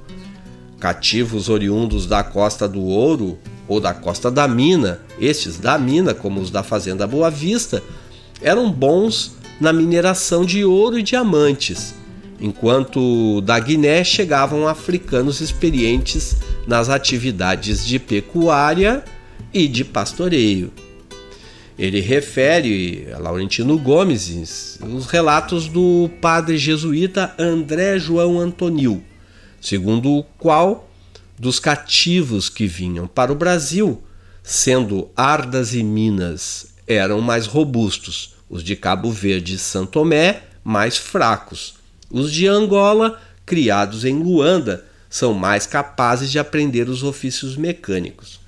Cativos 0.84 1.48
oriundos 1.48 2.06
da 2.06 2.22
Costa 2.22 2.68
do 2.68 2.82
Ouro 2.82 3.38
ou 3.66 3.80
da 3.80 3.94
Costa 3.94 4.30
da 4.30 4.46
Mina, 4.46 5.00
estes 5.18 5.56
da 5.56 5.78
mina, 5.78 6.12
como 6.12 6.38
os 6.42 6.50
da 6.50 6.62
Fazenda 6.62 7.06
Boa 7.06 7.30
Vista, 7.30 7.82
eram 8.42 8.70
bons 8.70 9.34
na 9.58 9.72
mineração 9.72 10.44
de 10.44 10.62
ouro 10.62 10.98
e 10.98 11.02
diamantes, 11.02 11.94
enquanto 12.38 13.40
da 13.40 13.58
Guiné 13.58 14.04
chegavam 14.04 14.68
africanos 14.68 15.40
experientes 15.40 16.36
nas 16.66 16.90
atividades 16.90 17.86
de 17.86 17.98
pecuária 17.98 19.02
e 19.54 19.66
de 19.66 19.86
pastoreio. 19.86 20.70
Ele 21.78 22.00
refere 22.00 23.08
a 23.14 23.18
Laurentino 23.18 23.78
Gomes 23.78 24.78
os 24.82 25.06
relatos 25.06 25.66
do 25.66 26.10
padre 26.20 26.58
jesuíta 26.58 27.34
André 27.38 27.98
João 27.98 28.38
Antonil, 28.38 29.02
segundo 29.64 30.18
o 30.18 30.22
qual 30.38 30.90
dos 31.38 31.58
cativos 31.58 32.50
que 32.50 32.66
vinham 32.66 33.06
para 33.06 33.32
o 33.32 33.34
Brasil, 33.34 34.04
sendo 34.42 35.08
Ardas 35.16 35.72
e 35.74 35.82
Minas 35.82 36.66
eram 36.86 37.22
mais 37.22 37.46
robustos, 37.46 38.34
os 38.48 38.62
de 38.62 38.76
Cabo 38.76 39.10
Verde 39.10 39.54
e 39.54 39.58
São 39.58 39.86
Tomé 39.86 40.42
mais 40.62 40.98
fracos. 40.98 41.76
Os 42.10 42.30
de 42.30 42.46
Angola, 42.46 43.18
criados 43.46 44.04
em 44.04 44.22
Luanda, 44.22 44.84
são 45.08 45.32
mais 45.32 45.66
capazes 45.66 46.30
de 46.30 46.38
aprender 46.38 46.90
os 46.90 47.02
ofícios 47.02 47.56
mecânicos. 47.56 48.40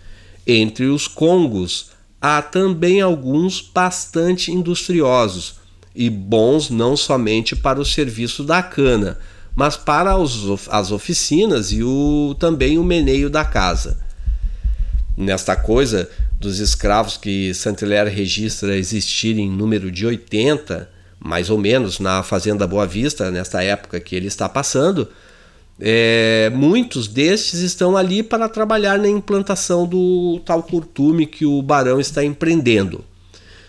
Entre 0.47 0.85
os 0.85 1.09
congos, 1.09 1.93
há 2.21 2.43
também 2.43 3.01
alguns 3.01 3.63
bastante 3.63 4.53
industriosos 4.53 5.55
e 5.95 6.11
bons 6.11 6.69
não 6.69 6.95
somente 6.95 7.57
para 7.57 7.81
o 7.81 7.87
serviço 7.87 8.45
da 8.45 8.63
cana, 8.63 9.19
mas 9.57 9.75
para 9.75 10.19
os, 10.19 10.69
as 10.69 10.93
oficinas 10.93 11.73
e 11.73 11.83
o, 11.83 12.37
também 12.39 12.79
o 12.79 12.85
meneio 12.85 13.31
da 13.31 13.43
casa. 13.43 13.99
Nesta 15.17 15.57
coisa 15.57 16.11
dos 16.39 16.59
escravos 16.59 17.17
que 17.17 17.55
Saint-Hilaire 17.55 18.11
registra 18.11 18.77
existirem 18.77 19.47
em 19.47 19.51
número 19.51 19.91
de 19.91 20.05
80, 20.05 20.87
mais 21.19 21.49
ou 21.49 21.57
menos, 21.57 21.99
na 21.99 22.23
Fazenda 22.23 22.67
Boa 22.67 22.87
Vista, 22.87 23.31
nesta 23.31 23.63
época 23.63 23.99
que 23.99 24.15
ele 24.15 24.27
está 24.27 24.47
passando, 24.47 25.09
é, 25.81 26.51
muitos 26.55 27.09
destes 27.09 27.61
estão 27.61 27.97
ali 27.97 28.23
para 28.23 28.51
trabalhar 28.51 28.99
na 28.99 29.09
implantação 29.09 29.87
do 29.87 30.39
tal 30.45 30.63
curtume 30.63 31.27
que 31.27 31.47
o 31.47 31.63
barão 31.63 31.99
está 31.99 32.23
empreendendo. 32.23 33.03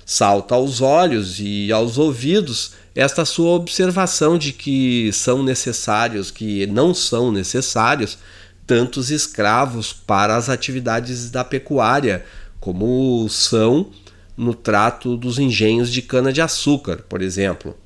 Salta 0.06 0.56
aos 0.56 0.82
olhos 0.82 1.38
e 1.40 1.72
aos 1.72 1.98
ouvidos 1.98 2.74
esta 2.98 3.24
sua 3.26 3.52
observação 3.52 4.40
de 4.40 4.52
que 4.52 5.12
são 5.14 5.44
necessários, 5.44 6.32
que 6.32 6.66
não 6.66 6.96
são 6.96 7.32
necessários, 7.32 8.18
tantos 8.66 9.12
escravos 9.12 9.94
para 9.94 10.36
as 10.36 10.50
atividades 10.50 11.30
da 11.30 11.44
pecuária, 11.44 12.26
como 12.60 13.30
são 13.30 13.92
no 14.36 14.52
trato 14.52 15.16
dos 15.16 15.38
engenhos 15.38 15.92
de 15.92 16.02
cana-de-açúcar, 16.02 17.04
por 17.08 17.22
exemplo. 17.22 17.78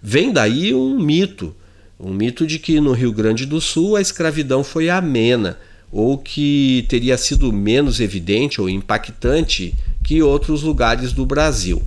Vem 0.00 0.32
daí 0.32 0.72
um 0.72 0.96
mito, 0.96 1.52
um 1.98 2.12
mito 2.12 2.46
de 2.46 2.60
que 2.60 2.78
no 2.78 2.92
Rio 2.92 3.12
Grande 3.12 3.46
do 3.46 3.60
Sul 3.60 3.96
a 3.96 4.00
escravidão 4.00 4.62
foi 4.62 4.88
amena, 4.88 5.58
ou 5.90 6.18
que 6.18 6.86
teria 6.88 7.18
sido 7.18 7.52
menos 7.52 7.98
evidente 7.98 8.60
ou 8.60 8.70
impactante 8.70 9.74
que 10.04 10.22
outros 10.22 10.62
lugares 10.62 11.12
do 11.12 11.26
Brasil. 11.26 11.82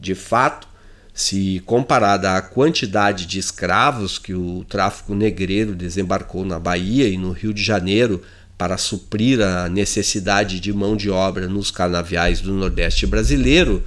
De 0.00 0.16
fato, 0.16 0.71
se 1.14 1.62
comparada 1.66 2.36
à 2.36 2.40
quantidade 2.40 3.26
de 3.26 3.38
escravos 3.38 4.18
que 4.18 4.34
o 4.34 4.64
tráfico 4.68 5.14
negreiro 5.14 5.74
desembarcou 5.74 6.44
na 6.44 6.58
Bahia 6.58 7.08
e 7.08 7.18
no 7.18 7.32
Rio 7.32 7.52
de 7.52 7.62
Janeiro 7.62 8.22
para 8.56 8.78
suprir 8.78 9.40
a 9.40 9.68
necessidade 9.68 10.60
de 10.60 10.72
mão 10.72 10.96
de 10.96 11.10
obra 11.10 11.48
nos 11.48 11.70
canaviais 11.70 12.40
do 12.40 12.52
Nordeste 12.52 13.06
brasileiro, 13.06 13.82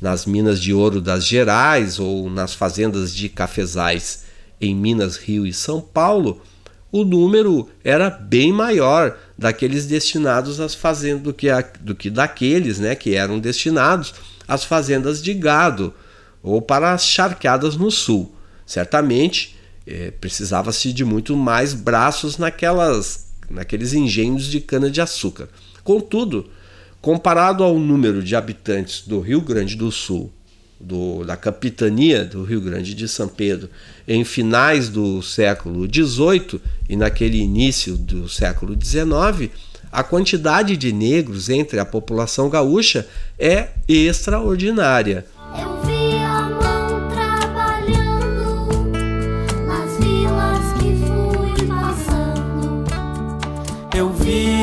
nas 0.00 0.26
minas 0.26 0.60
de 0.60 0.72
ouro 0.72 1.00
das 1.00 1.26
Gerais 1.26 1.98
ou 1.98 2.28
nas 2.28 2.54
fazendas 2.54 3.14
de 3.14 3.28
cafezais 3.28 4.24
em 4.60 4.74
Minas, 4.74 5.16
Rio 5.16 5.46
e 5.46 5.52
São 5.52 5.80
Paulo, 5.80 6.42
o 6.92 7.04
número 7.04 7.68
era 7.82 8.10
bem 8.10 8.52
maior 8.52 9.16
daqueles 9.36 9.86
destinados 9.86 10.60
às 10.60 10.74
fazendas 10.74 11.22
do 11.22 11.32
que, 11.32 11.48
a, 11.48 11.62
do 11.80 11.94
que 11.94 12.10
daqueles 12.10 12.78
né, 12.78 12.94
que 12.94 13.14
eram 13.14 13.38
destinados 13.40 14.14
às 14.46 14.62
fazendas 14.62 15.22
de 15.22 15.32
gado 15.32 15.92
ou 16.42 16.60
para 16.60 16.92
as 16.92 17.04
charqueadas 17.06 17.76
no 17.76 17.90
sul. 17.90 18.34
Certamente 18.66 19.56
é, 19.86 20.10
precisava-se 20.10 20.92
de 20.92 21.04
muito 21.04 21.36
mais 21.36 21.74
braços 21.74 22.38
naquelas, 22.38 23.26
naqueles 23.50 23.92
engenhos 23.92 24.46
de 24.46 24.60
cana-de-açúcar. 24.60 25.48
Contudo, 25.84 26.48
comparado 27.00 27.64
ao 27.64 27.78
número 27.78 28.22
de 28.22 28.36
habitantes 28.36 29.06
do 29.06 29.20
Rio 29.20 29.40
Grande 29.40 29.76
do 29.76 29.90
Sul, 29.90 30.32
do, 30.78 31.24
da 31.24 31.36
capitania 31.36 32.24
do 32.24 32.42
Rio 32.42 32.60
Grande 32.60 32.94
de 32.94 33.08
São 33.08 33.28
Pedro, 33.28 33.68
em 34.06 34.24
finais 34.24 34.88
do 34.88 35.22
século 35.22 35.86
XVIII 35.86 36.60
e 36.88 36.96
naquele 36.96 37.38
início 37.38 37.96
do 37.96 38.28
século 38.28 38.76
XIX, 38.80 39.50
a 39.90 40.02
quantidade 40.02 40.76
de 40.76 40.92
negros 40.92 41.48
entre 41.48 41.78
a 41.78 41.84
população 41.84 42.48
gaúcha 42.48 43.06
é 43.38 43.68
extraordinária. 43.86 45.26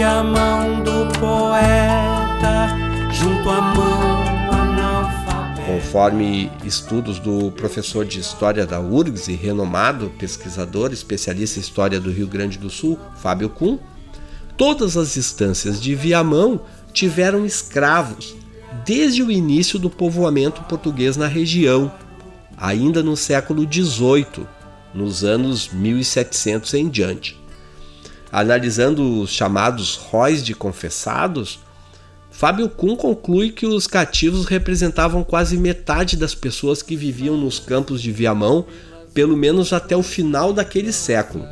A 0.04 0.24
mão 0.24 0.82
do 0.82 1.20
poeta 1.20 2.70
junto 3.12 3.50
à 3.50 3.62
mão 3.62 4.24
analfabeta. 4.52 5.66
Conforme 5.66 6.50
estudos 6.64 7.20
do 7.20 7.52
professor 7.52 8.06
de 8.06 8.20
História 8.20 8.66
da 8.66 8.80
URGS 8.80 9.28
e 9.28 9.36
renomado 9.36 10.12
pesquisador 10.18 10.94
especialista 10.94 11.60
em 11.60 11.62
História 11.62 12.00
do 12.00 12.12
Rio 12.12 12.28
Grande 12.28 12.58
do 12.58 12.70
Sul, 12.70 12.98
Fábio 13.22 13.50
Kuhn, 13.50 13.78
todas 14.56 14.96
as 14.96 15.18
instâncias 15.18 15.82
de 15.82 15.96
Viamão 15.96 16.62
tiveram 16.94 17.46
escravos 17.46 18.36
desde 18.86 19.22
o 19.22 19.30
início 19.30 19.78
do 19.78 19.90
povoamento 19.90 20.64
português 20.64 21.18
na 21.18 21.28
região, 21.28 21.92
ainda 22.58 23.04
no 23.04 23.18
século 23.18 23.68
XVIII, 23.70 24.46
nos 24.94 25.24
anos 25.24 25.70
1700 25.70 26.74
em 26.74 26.88
diante 26.88 27.39
analisando 28.32 29.22
os 29.22 29.32
chamados 29.32 29.96
róis 29.96 30.44
de 30.44 30.54
confessados, 30.54 31.60
Fábio 32.32 32.70
Kuhn 32.70 32.96
conclui 32.96 33.52
que 33.52 33.66
os 33.66 33.88
cativos 33.88 34.46
representavam 34.46 35.24
quase 35.24 35.58
metade 35.58 36.16
das 36.16 36.36
pessoas 36.36 36.82
que 36.82 36.96
viviam 36.96 37.36
nos 37.36 37.60
campos 37.60 38.02
de 38.02 38.12
Viamão, 38.12 38.66
pelo 39.14 39.36
menos 39.36 39.74
até 39.74 39.98
o 39.98 40.04
final 40.04 40.54
daquele 40.54 40.94
século. 40.94 41.46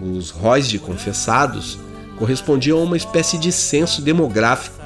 Os 0.00 0.30
róis 0.30 0.68
de 0.68 0.78
confessados 0.78 1.78
correspondiam 2.16 2.78
a 2.78 2.82
uma 2.82 2.96
espécie 2.96 3.38
de 3.38 3.50
censo 3.50 4.02
demográfico 4.02 4.78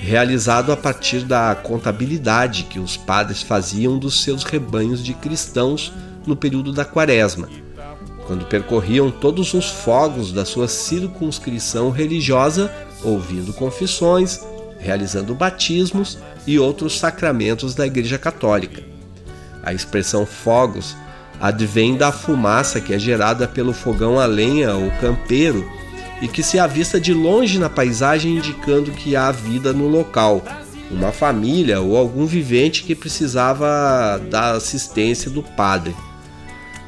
realizado 0.00 0.70
a 0.70 0.76
partir 0.76 1.20
da 1.20 1.54
contabilidade 1.54 2.64
que 2.64 2.78
os 2.78 2.94
padres 2.94 3.42
faziam 3.42 3.98
dos 3.98 4.22
seus 4.22 4.44
rebanhos 4.44 5.02
de 5.02 5.14
cristãos 5.14 5.90
no 6.26 6.36
período 6.36 6.72
da 6.72 6.84
Quaresma 6.84 7.63
quando 8.26 8.46
percorriam 8.46 9.10
todos 9.10 9.54
os 9.54 9.70
fogos 9.70 10.32
da 10.32 10.44
sua 10.44 10.68
circunscrição 10.68 11.90
religiosa, 11.90 12.72
ouvindo 13.02 13.52
confissões, 13.52 14.40
realizando 14.78 15.34
batismos 15.34 16.18
e 16.46 16.58
outros 16.58 16.98
sacramentos 16.98 17.74
da 17.74 17.86
Igreja 17.86 18.18
Católica. 18.18 18.82
A 19.62 19.72
expressão 19.72 20.26
fogos 20.26 20.96
advém 21.40 21.96
da 21.96 22.12
fumaça 22.12 22.80
que 22.80 22.94
é 22.94 22.98
gerada 22.98 23.46
pelo 23.46 23.72
fogão 23.72 24.18
a 24.18 24.26
lenha 24.26 24.74
ou 24.74 24.90
campeiro 25.00 25.68
e 26.22 26.28
que 26.28 26.42
se 26.42 26.58
avista 26.58 27.00
de 27.00 27.12
longe 27.12 27.58
na 27.58 27.68
paisagem 27.68 28.36
indicando 28.36 28.92
que 28.92 29.16
há 29.16 29.30
vida 29.30 29.72
no 29.72 29.88
local, 29.88 30.42
uma 30.90 31.12
família 31.12 31.80
ou 31.80 31.96
algum 31.96 32.24
vivente 32.24 32.84
que 32.84 32.94
precisava 32.94 34.18
da 34.30 34.52
assistência 34.52 35.30
do 35.30 35.42
padre. 35.42 35.94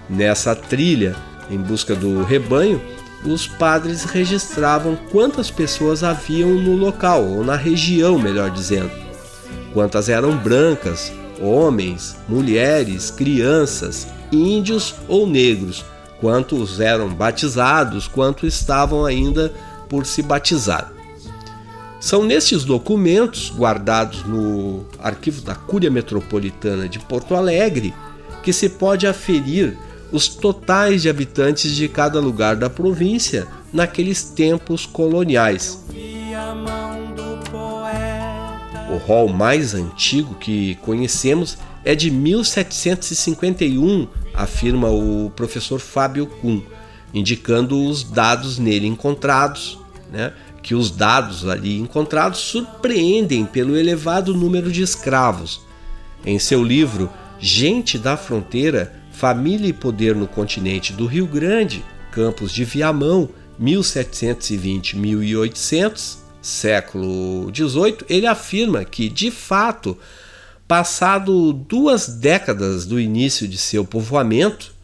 Nessa 0.09 0.55
trilha, 0.55 1.17
em 1.51 1.59
busca 1.59 1.95
do 1.95 2.23
rebanho, 2.23 2.81
os 3.25 3.47
padres 3.47 4.05
registravam 4.05 4.97
quantas 5.11 5.51
pessoas 5.51 6.05
haviam 6.05 6.51
no 6.55 6.77
local, 6.77 7.25
ou 7.25 7.45
na 7.45 7.57
região, 7.57 8.19
melhor 8.19 8.51
dizendo. 8.51 8.91
Quantas 9.73 10.09
eram 10.09 10.37
brancas, 10.37 11.13
homens, 11.41 12.17
mulheres, 12.29 13.11
crianças, 13.11 14.07
índios 14.31 14.95
ou 15.09 15.27
negros, 15.27 15.85
quantos 16.21 16.81
eram 16.81 17.09
batizados, 17.09 18.07
quantos 18.07 18.55
estavam 18.55 19.05
ainda 19.05 19.53
por 19.89 20.07
se 20.07 20.23
batizar. 20.23 20.93
São 22.01 22.25
nestes 22.25 22.65
documentos, 22.65 23.53
guardados 23.55 24.25
no 24.25 24.85
arquivo 24.99 25.41
da 25.43 25.55
Cúria 25.55 25.91
Metropolitana 25.91 26.89
de 26.89 26.99
Porto 27.01 27.35
Alegre, 27.35 27.93
que 28.43 28.53
se 28.53 28.69
pode 28.69 29.07
aferir 29.07 29.77
os 30.13 30.29
totais 30.29 31.03
de 31.03 31.09
habitantes 31.09 31.73
de 31.73 31.89
cada 31.89 32.21
lugar 32.21 32.57
da 32.57 32.71
província 32.71 33.47
naqueles 33.73 34.23
tempos 34.23 34.87
coloniais. 34.87 35.85
O 38.91 38.97
rol 38.99 39.29
mais 39.29 39.75
antigo 39.75 40.35
que 40.37 40.77
conhecemos 40.77 41.59
é 41.85 41.95
de 41.95 42.11
1751, 42.11 44.09
afirma 44.35 44.91
o 44.91 45.31
professor 45.35 45.79
Fábio 45.81 46.27
Kuhn, 46.27 46.61
indicando 47.13 47.85
os 47.85 48.03
dados 48.03 48.59
nele 48.59 48.87
encontrados, 48.87 49.79
né? 50.11 50.33
que 50.63 50.75
os 50.75 50.91
dados 50.91 51.47
ali 51.47 51.79
encontrados 51.79 52.41
surpreendem 52.41 53.47
pelo 53.47 53.77
elevado 53.77 54.35
número 54.35 54.73
de 54.73 54.83
escravos. 54.83 55.61
Em 56.25 56.41
seu 56.41 56.65
livro 56.65 57.09
Gente 57.39 57.99
da 57.99 58.17
Fronteira, 58.17 58.93
Família 59.17 59.69
e 59.69 59.73
Poder 59.73 60.15
no 60.15 60.27
Continente 60.27 60.93
do 60.93 61.07
Rio 61.07 61.27
Grande, 61.27 61.83
Campos 62.13 62.53
de 62.53 62.67
Viamão, 62.67 63.31
1720-1800, 63.59 66.19
século 66.43 67.51
XVIII, 67.51 67.97
ele 68.11 68.27
afirma 68.27 68.85
que, 68.85 69.09
de 69.09 69.31
fato, 69.31 69.97
passado 70.69 71.55
duas 71.55 72.09
décadas 72.09 72.85
do 72.85 73.01
início 73.01 73.49
de 73.49 73.57
seu 73.57 73.87
povoamento, 73.87 74.75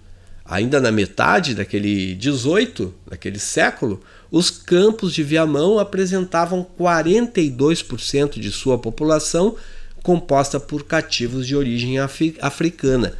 ainda 0.47 0.81
na 0.81 0.91
metade 0.91 1.55
daquele 1.55 2.15
18, 2.15 2.95
daquele 3.11 3.39
século, 3.39 4.01
os 4.31 4.49
campos 4.49 5.13
de 5.13 5.23
Viamão 5.23 5.79
apresentavam 5.79 6.67
42% 6.81 8.41
de 8.41 8.51
sua 8.51 8.79
população 8.79 9.57
composta 10.03 10.59
por 10.59 10.85
cativos 10.85 11.47
de 11.47 11.55
origem 11.55 11.99
africana 11.99 13.15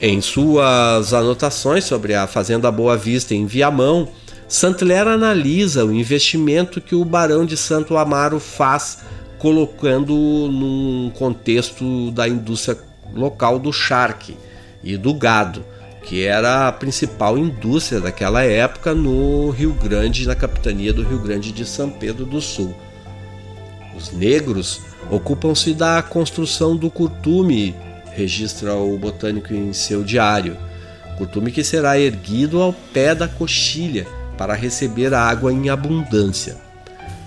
Em 0.00 0.20
suas 0.20 1.12
anotações 1.12 1.82
sobre 1.82 2.14
a 2.14 2.28
Fazenda 2.28 2.70
Boa 2.70 2.96
Vista 2.96 3.34
em 3.34 3.46
Viamão, 3.46 4.08
Saint-Hilaire 4.46 5.08
analisa 5.08 5.84
o 5.84 5.92
investimento 5.92 6.80
que 6.80 6.94
o 6.94 7.04
Barão 7.04 7.44
de 7.44 7.56
Santo 7.56 7.96
Amaro 7.96 8.38
faz 8.38 8.98
colocando 9.38 10.14
num 10.14 11.10
contexto 11.14 12.10
da 12.10 12.28
indústria 12.28 12.78
local 13.14 13.58
do 13.58 13.72
charque 13.72 14.36
e 14.82 14.96
do 14.96 15.14
gado, 15.14 15.64
que 16.02 16.24
era 16.24 16.68
a 16.68 16.72
principal 16.72 17.36
indústria 17.36 18.00
daquela 18.00 18.42
época 18.42 18.94
no 18.94 19.50
Rio 19.50 19.72
Grande, 19.74 20.26
na 20.26 20.34
capitania 20.34 20.92
do 20.92 21.02
Rio 21.02 21.18
Grande 21.18 21.52
de 21.52 21.64
São 21.64 21.90
Pedro 21.90 22.24
do 22.24 22.40
Sul. 22.40 22.74
Os 23.96 24.12
negros 24.12 24.80
ocupam-se 25.10 25.74
da 25.74 26.02
construção 26.02 26.76
do 26.76 26.90
curtume, 26.90 27.74
registra 28.12 28.74
o 28.74 28.96
botânico 28.98 29.52
em 29.52 29.72
seu 29.72 30.04
diário. 30.04 30.56
Curtume 31.16 31.50
que 31.50 31.64
será 31.64 31.98
erguido 31.98 32.60
ao 32.60 32.72
pé 32.72 33.14
da 33.14 33.26
coxilha 33.26 34.06
para 34.36 34.54
receber 34.54 35.14
água 35.14 35.52
em 35.52 35.70
abundância. 35.70 36.65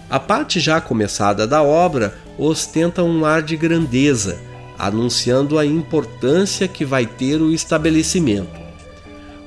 A 0.10 0.20
parte 0.20 0.60
já 0.60 0.82
começada 0.82 1.46
da 1.46 1.62
obra 1.62 2.18
ostenta 2.36 3.04
um 3.04 3.24
ar 3.26 3.44
de 3.44 3.56
grandeza, 3.56 4.40
anunciando 4.78 5.60
a 5.60 5.66
importância 5.66 6.68
que 6.68 6.84
vai 6.84 7.06
ter 7.06 7.40
o 7.40 7.54
estabelecimento. 7.54 8.60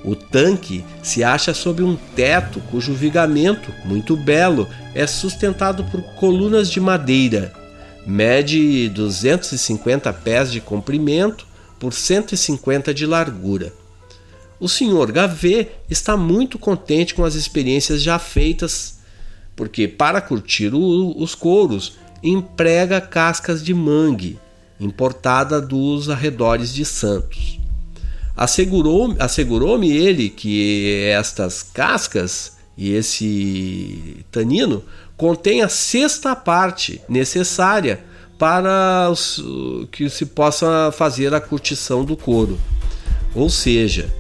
O 0.04 0.14
tanque 0.14 0.84
se 1.02 1.24
acha 1.24 1.52
sob 1.52 1.82
um 1.82 1.96
teto 1.96 2.60
cujo 2.70 2.92
vigamento, 2.92 3.72
muito 3.84 4.16
belo, 4.16 4.68
é 4.94 5.04
sustentado 5.04 5.84
por 5.84 6.00
colunas 6.14 6.70
de 6.70 6.80
madeira. 6.80 7.52
Mede 8.06 8.88
250 8.90 10.12
pés 10.12 10.52
de 10.52 10.60
comprimento 10.60 11.44
por 11.78 11.92
150 11.92 12.94
de 12.94 13.04
largura. 13.04 13.72
O 14.60 14.68
senhor 14.68 15.10
Gavê 15.10 15.68
está 15.90 16.16
muito 16.16 16.56
contente 16.56 17.14
com 17.14 17.24
as 17.24 17.34
experiências 17.34 18.00
já 18.00 18.16
feitas 18.18 19.01
porque 19.54 19.86
para 19.86 20.20
curtir 20.20 20.74
o, 20.74 21.14
os 21.16 21.34
couros 21.34 21.98
emprega 22.22 23.00
cascas 23.00 23.62
de 23.62 23.74
mangue 23.74 24.38
importada 24.78 25.60
dos 25.60 26.08
arredores 26.08 26.72
de 26.72 26.84
Santos. 26.84 27.58
Assegurou-me 28.36 29.16
assegurou 29.18 29.82
ele 29.82 30.28
que 30.30 31.04
estas 31.08 31.62
cascas 31.62 32.56
e 32.76 32.92
esse 32.92 34.24
tanino 34.30 34.82
contém 35.16 35.62
a 35.62 35.68
sexta 35.68 36.34
parte 36.34 37.00
necessária 37.08 38.02
para 38.38 39.08
os, 39.10 39.40
que 39.92 40.08
se 40.08 40.26
possa 40.26 40.90
fazer 40.90 41.32
a 41.34 41.40
curtição 41.40 42.04
do 42.04 42.16
couro. 42.16 42.58
Ou 43.34 43.48
seja, 43.48 44.12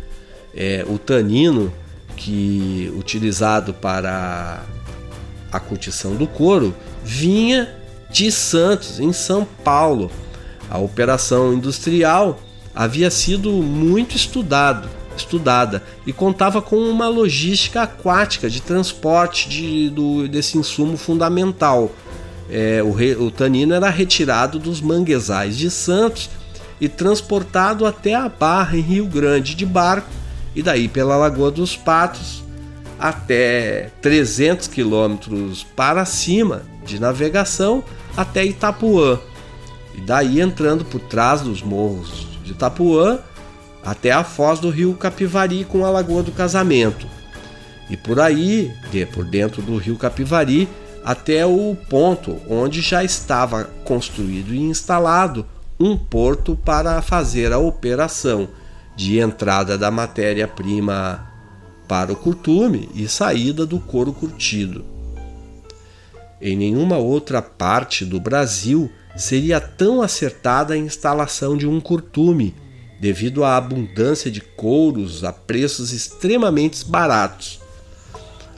é, 0.54 0.84
o 0.86 0.98
tanino 0.98 1.72
que 2.16 2.92
utilizado 2.96 3.74
para 3.74 4.62
a 5.52 5.60
curtição 5.60 6.16
do 6.16 6.26
couro 6.26 6.74
vinha 7.04 7.68
de 8.10 8.32
Santos, 8.32 8.98
em 8.98 9.12
São 9.12 9.46
Paulo. 9.62 10.10
A 10.70 10.78
operação 10.78 11.52
industrial 11.52 12.40
havia 12.74 13.10
sido 13.10 13.50
muito 13.50 14.16
estudado, 14.16 14.88
estudada 15.16 15.82
e 16.06 16.12
contava 16.12 16.62
com 16.62 16.76
uma 16.76 17.08
logística 17.08 17.82
aquática 17.82 18.48
de 18.48 18.62
transporte 18.62 19.48
de, 19.48 19.90
do, 19.90 20.26
desse 20.26 20.56
insumo 20.56 20.96
fundamental. 20.96 21.92
É, 22.50 22.82
o, 22.82 22.92
re, 22.92 23.14
o 23.14 23.30
tanino 23.30 23.74
era 23.74 23.90
retirado 23.90 24.58
dos 24.58 24.80
manguezais 24.80 25.56
de 25.56 25.70
Santos 25.70 26.30
e 26.80 26.88
transportado 26.88 27.86
até 27.86 28.14
a 28.14 28.28
Barra 28.28 28.76
em 28.76 28.80
Rio 28.80 29.06
Grande 29.06 29.54
de 29.54 29.64
barco 29.64 30.08
e 30.54 30.62
daí 30.62 30.88
pela 30.88 31.16
Lagoa 31.16 31.50
dos 31.50 31.76
Patos 31.76 32.41
até 33.02 33.90
300 34.00 34.68
quilômetros 34.68 35.64
para 35.74 36.04
cima 36.04 36.62
de 36.86 37.00
navegação 37.00 37.82
até 38.16 38.44
Itapuã. 38.44 39.18
E 39.92 40.00
daí 40.02 40.40
entrando 40.40 40.84
por 40.84 41.00
trás 41.00 41.40
dos 41.40 41.62
morros 41.62 42.28
de 42.44 42.52
Itapuã 42.52 43.18
até 43.84 44.12
a 44.12 44.22
foz 44.22 44.60
do 44.60 44.70
rio 44.70 44.94
Capivari 44.94 45.64
com 45.64 45.84
a 45.84 45.90
Lagoa 45.90 46.22
do 46.22 46.30
Casamento. 46.30 47.08
E 47.90 47.96
por 47.96 48.20
aí, 48.20 48.72
por 49.12 49.24
dentro 49.24 49.60
do 49.62 49.76
rio 49.78 49.96
Capivari, 49.96 50.68
até 51.04 51.44
o 51.44 51.76
ponto 51.90 52.36
onde 52.48 52.80
já 52.80 53.02
estava 53.02 53.64
construído 53.84 54.54
e 54.54 54.60
instalado 54.60 55.44
um 55.78 55.96
porto 55.96 56.54
para 56.54 57.02
fazer 57.02 57.52
a 57.52 57.58
operação 57.58 58.48
de 58.94 59.18
entrada 59.18 59.76
da 59.76 59.90
matéria-prima 59.90 61.31
para 61.92 62.10
o 62.10 62.16
curtume 62.16 62.88
e 62.94 63.06
saída 63.06 63.66
do 63.66 63.78
couro 63.78 64.14
curtido. 64.14 64.82
Em 66.40 66.56
nenhuma 66.56 66.96
outra 66.96 67.42
parte 67.42 68.02
do 68.02 68.18
Brasil 68.18 68.90
seria 69.14 69.60
tão 69.60 70.00
acertada 70.00 70.72
a 70.72 70.78
instalação 70.78 71.54
de 71.54 71.66
um 71.66 71.82
curtume, 71.82 72.54
devido 72.98 73.44
à 73.44 73.58
abundância 73.58 74.30
de 74.30 74.40
couros 74.40 75.22
a 75.22 75.34
preços 75.34 75.92
extremamente 75.92 76.82
baratos. 76.82 77.60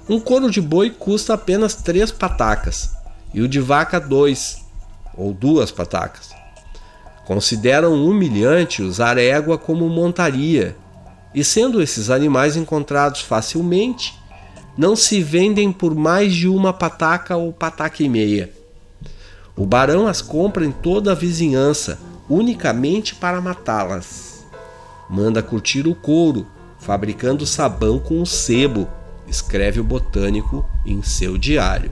Um 0.08 0.20
couro 0.20 0.48
de 0.48 0.60
boi 0.60 0.90
custa 0.90 1.34
apenas 1.34 1.74
três 1.74 2.12
patacas 2.12 2.90
e 3.34 3.42
o 3.42 3.48
de 3.48 3.58
vaca 3.58 3.98
dois 3.98 4.64
ou 5.12 5.34
duas 5.34 5.72
patacas. 5.72 6.30
Consideram 7.26 7.94
humilhante 7.94 8.80
usar 8.80 9.18
égua 9.18 9.58
como 9.58 9.88
montaria, 9.88 10.76
e 11.34 11.42
sendo 11.42 11.82
esses 11.82 12.10
animais 12.10 12.56
encontrados 12.56 13.20
facilmente, 13.20 14.18
não 14.76 14.94
se 14.94 15.22
vendem 15.22 15.72
por 15.72 15.94
mais 15.94 16.32
de 16.34 16.48
uma 16.48 16.72
pataca 16.72 17.36
ou 17.36 17.52
pataca 17.52 18.02
e 18.02 18.08
meia. 18.08 18.52
O 19.56 19.64
barão 19.64 20.06
as 20.06 20.20
compra 20.20 20.64
em 20.64 20.72
toda 20.72 21.12
a 21.12 21.14
vizinhança, 21.14 21.98
unicamente 22.28 23.14
para 23.14 23.40
matá-las. 23.40 24.44
Manda 25.08 25.42
curtir 25.42 25.86
o 25.86 25.94
couro, 25.94 26.46
fabricando 26.78 27.46
sabão 27.46 27.98
com 27.98 28.20
o 28.20 28.26
sebo, 28.26 28.88
escreve 29.28 29.80
o 29.80 29.84
botânico 29.84 30.68
em 30.84 31.02
seu 31.02 31.38
diário. 31.38 31.90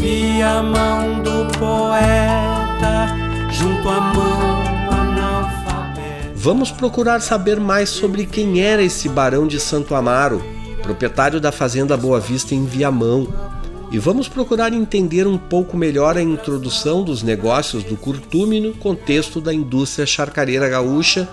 Vi 0.00 0.40
a 0.42 0.62
mão 0.62 1.22
do 1.22 1.58
poeta 1.58 3.06
junto 3.52 3.86
à 3.88 4.00
mão 4.00 4.62
analfabeta. 4.90 6.32
Vamos 6.34 6.70
procurar 6.70 7.20
saber 7.20 7.60
mais 7.60 7.90
sobre 7.90 8.24
quem 8.24 8.62
era 8.62 8.82
esse 8.82 9.10
barão 9.10 9.46
de 9.46 9.60
Santo 9.60 9.94
Amaro, 9.94 10.42
proprietário 10.82 11.38
da 11.38 11.52
fazenda 11.52 11.98
Boa 11.98 12.18
Vista 12.18 12.54
em 12.54 12.64
Viamão, 12.64 13.28
e 13.92 13.98
vamos 13.98 14.26
procurar 14.26 14.72
entender 14.72 15.26
um 15.26 15.36
pouco 15.36 15.76
melhor 15.76 16.16
a 16.16 16.22
introdução 16.22 17.02
dos 17.02 17.22
negócios 17.22 17.84
do 17.84 17.96
curtume 17.96 18.58
no 18.58 18.72
contexto 18.72 19.38
da 19.40 19.52
indústria 19.52 20.06
charcareira 20.06 20.68
gaúcha 20.68 21.28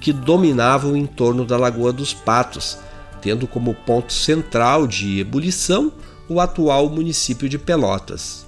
que 0.00 0.12
dominava 0.12 0.88
o 0.88 0.96
entorno 0.96 1.46
da 1.46 1.56
Lagoa 1.56 1.92
dos 1.92 2.12
Patos, 2.12 2.76
tendo 3.22 3.46
como 3.46 3.72
ponto 3.72 4.12
central 4.12 4.86
de 4.86 5.20
ebulição 5.20 5.92
o 6.32 6.40
atual 6.40 6.88
município 6.88 7.48
de 7.48 7.58
Pelotas. 7.58 8.46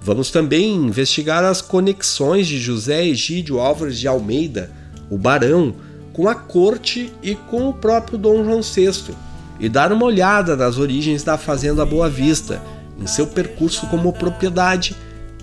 Vamos 0.00 0.30
também 0.30 0.74
investigar 0.74 1.44
as 1.44 1.60
conexões 1.60 2.46
de 2.46 2.58
José 2.58 3.04
Egídio 3.04 3.58
Álvares 3.60 3.98
de 3.98 4.08
Almeida, 4.08 4.70
o 5.10 5.18
barão, 5.18 5.74
com 6.12 6.28
a 6.28 6.34
corte 6.34 7.12
e 7.22 7.34
com 7.34 7.68
o 7.68 7.74
próprio 7.74 8.16
Dom 8.16 8.44
João 8.44 8.62
VI 8.62 9.14
e 9.60 9.68
dar 9.68 9.92
uma 9.92 10.06
olhada 10.06 10.56
nas 10.56 10.78
origens 10.78 11.22
da 11.22 11.36
Fazenda 11.36 11.84
Boa 11.84 12.08
Vista, 12.08 12.62
em 12.98 13.06
seu 13.06 13.26
percurso 13.26 13.86
como 13.88 14.12
propriedade, 14.12 14.96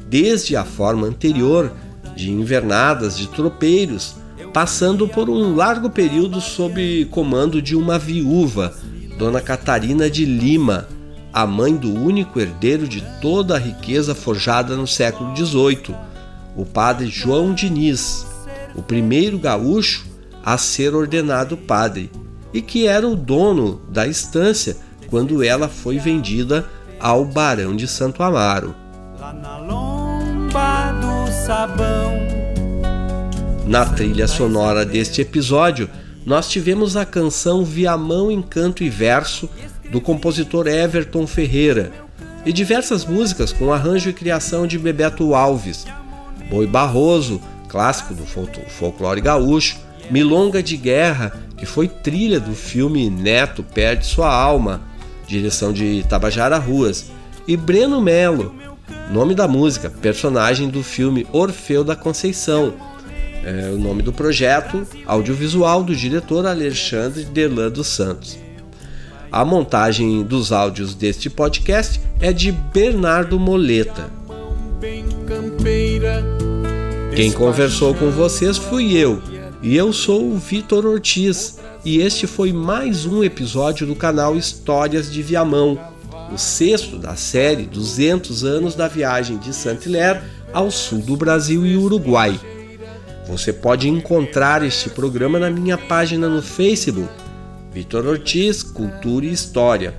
desde 0.09 0.55
a 0.55 0.65
forma 0.65 1.05
anterior 1.05 1.71
de 2.15 2.31
invernadas 2.31 3.15
de 3.15 3.27
tropeiros, 3.27 4.15
passando 4.51 5.07
por 5.07 5.29
um 5.29 5.55
largo 5.55 5.89
período 5.89 6.41
sob 6.41 7.05
comando 7.11 7.61
de 7.61 7.75
uma 7.75 7.99
viúva, 7.99 8.73
Dona 9.19 9.39
Catarina 9.39 10.09
de 10.09 10.25
Lima, 10.25 10.87
a 11.37 11.45
mãe 11.45 11.75
do 11.75 11.93
único 11.93 12.39
herdeiro 12.39 12.87
de 12.87 12.99
toda 13.21 13.53
a 13.53 13.59
riqueza 13.59 14.15
forjada 14.15 14.75
no 14.75 14.87
século 14.87 15.35
XVIII, 15.35 15.95
o 16.55 16.65
padre 16.65 17.05
João 17.05 17.53
Diniz, 17.53 18.25
o 18.73 18.81
primeiro 18.81 19.37
gaúcho 19.37 20.07
a 20.43 20.57
ser 20.57 20.95
ordenado 20.95 21.55
padre 21.55 22.09
e 22.51 22.59
que 22.59 22.87
era 22.87 23.07
o 23.07 23.15
dono 23.15 23.79
da 23.87 24.07
estância 24.07 24.77
quando 25.11 25.43
ela 25.43 25.69
foi 25.69 25.99
vendida 25.99 26.67
ao 26.99 27.23
Barão 27.23 27.75
de 27.75 27.87
Santo 27.87 28.23
Amaro. 28.23 28.73
Lá 29.19 29.31
na 29.31 29.59
lomba 29.59 30.91
do 30.93 31.31
sabão. 31.45 32.13
Na 33.67 33.85
trilha 33.85 34.27
sonora 34.27 34.83
deste 34.83 35.21
episódio, 35.21 35.87
nós 36.25 36.49
tivemos 36.49 36.97
a 36.97 37.05
canção 37.05 37.63
Viamão 37.63 38.31
em 38.31 38.41
Canto 38.41 38.83
e 38.83 38.89
Verso 38.89 39.47
do 39.91 40.01
compositor 40.01 40.67
Everton 40.67 41.25
Ferreira 41.25 41.91
e 42.45 42.53
diversas 42.53 43.05
músicas 43.05 43.51
com 43.51 43.73
arranjo 43.73 44.09
e 44.09 44.13
criação 44.13 44.65
de 44.65 44.77
Bebeto 44.77 45.33
Alves, 45.33 45.85
Boi 46.49 46.65
Barroso, 46.65 47.41
clássico 47.67 48.13
do 48.13 48.25
folclore 48.25 49.21
gaúcho, 49.21 49.77
Milonga 50.09 50.63
de 50.63 50.77
Guerra, 50.77 51.33
que 51.57 51.65
foi 51.65 51.87
trilha 51.87 52.39
do 52.39 52.53
filme 52.53 53.09
Neto 53.09 53.63
Perde 53.63 54.05
Sua 54.05 54.33
Alma, 54.33 54.81
direção 55.27 55.73
de 55.73 56.05
Tabajara 56.07 56.57
Ruas, 56.57 57.11
e 57.47 57.57
Breno 57.57 58.01
Melo, 58.01 58.55
nome 59.11 59.35
da 59.35 59.47
música, 59.47 59.89
personagem 59.89 60.69
do 60.69 60.83
filme 60.83 61.27
Orfeu 61.33 61.83
da 61.83 61.95
Conceição, 61.95 62.73
é 63.43 63.69
o 63.69 63.77
nome 63.77 64.01
do 64.01 64.11
projeto 64.11 64.85
audiovisual 65.05 65.83
do 65.83 65.95
diretor 65.95 66.45
Alexandre 66.45 67.23
Delan 67.23 67.69
dos 67.69 67.87
Santos. 67.87 68.46
A 69.31 69.43
montagem 69.43 70.23
dos 70.23 70.51
áudios 70.51 70.95
deste 70.95 71.29
podcast 71.29 71.99
é 72.21 72.31
de 72.31 72.51
Bernardo 72.51 73.37
Moleta. 73.37 74.09
Quem 77.15 77.31
conversou 77.31 77.93
com 77.93 78.09
vocês 78.09 78.57
fui 78.57 78.95
eu, 78.95 79.21
e 79.61 79.75
eu 79.75 79.91
sou 79.91 80.31
o 80.31 80.37
Vitor 80.37 80.85
Ortiz, 80.85 81.59
e 81.83 81.99
este 81.99 82.25
foi 82.25 82.53
mais 82.53 83.05
um 83.05 83.21
episódio 83.23 83.85
do 83.85 83.95
canal 83.95 84.37
Histórias 84.37 85.11
de 85.11 85.21
Viamão, 85.21 85.77
o 86.33 86.37
sexto 86.37 86.97
da 86.97 87.15
série 87.15 87.63
200 87.63 88.45
anos 88.45 88.75
da 88.75 88.87
viagem 88.87 89.37
de 89.37 89.53
Saint-Hilaire 89.53 90.21
ao 90.53 90.71
sul 90.71 90.99
do 90.99 91.17
Brasil 91.17 91.65
e 91.65 91.75
Uruguai. 91.75 92.39
Você 93.27 93.51
pode 93.51 93.89
encontrar 93.89 94.63
este 94.63 94.89
programa 94.89 95.37
na 95.37 95.49
minha 95.49 95.77
página 95.77 96.29
no 96.29 96.41
Facebook, 96.41 97.09
Vitor 97.77 98.05
Ortiz 98.07 98.63
Cultura 98.63 99.27
e 99.27 99.31
História, 99.31 99.93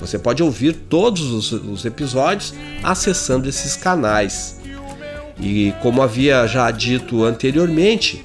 Você 0.00 0.18
pode 0.18 0.42
ouvir 0.42 0.72
todos 0.72 1.30
os, 1.30 1.52
os, 1.52 1.84
episódios 1.84 2.54
acessando 2.82 3.46
esses 3.46 3.76
canais. 3.76 4.58
E 5.38 5.74
como 5.82 6.00
havia 6.00 6.46
já 6.46 6.70
dito 6.70 7.24
anteriormente, 7.24 8.24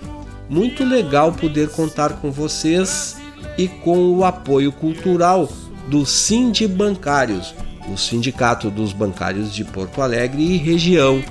muito 0.49 0.85
legal 0.85 1.33
poder 1.33 1.67
contar 1.71 2.21
com 2.21 2.31
vocês 2.31 3.19
e 3.57 3.67
com 3.67 4.15
o 4.15 4.23
apoio 4.23 4.71
cultural 4.71 5.51
do 5.87 6.05
Sind 6.05 6.67
Bancários, 6.67 7.53
o 7.91 7.97
Sindicato 7.97 8.69
dos 8.69 8.93
Bancários 8.93 9.53
de 9.53 9.63
Porto 9.63 10.01
Alegre 10.01 10.41
e 10.41 10.57
região, 10.57 11.23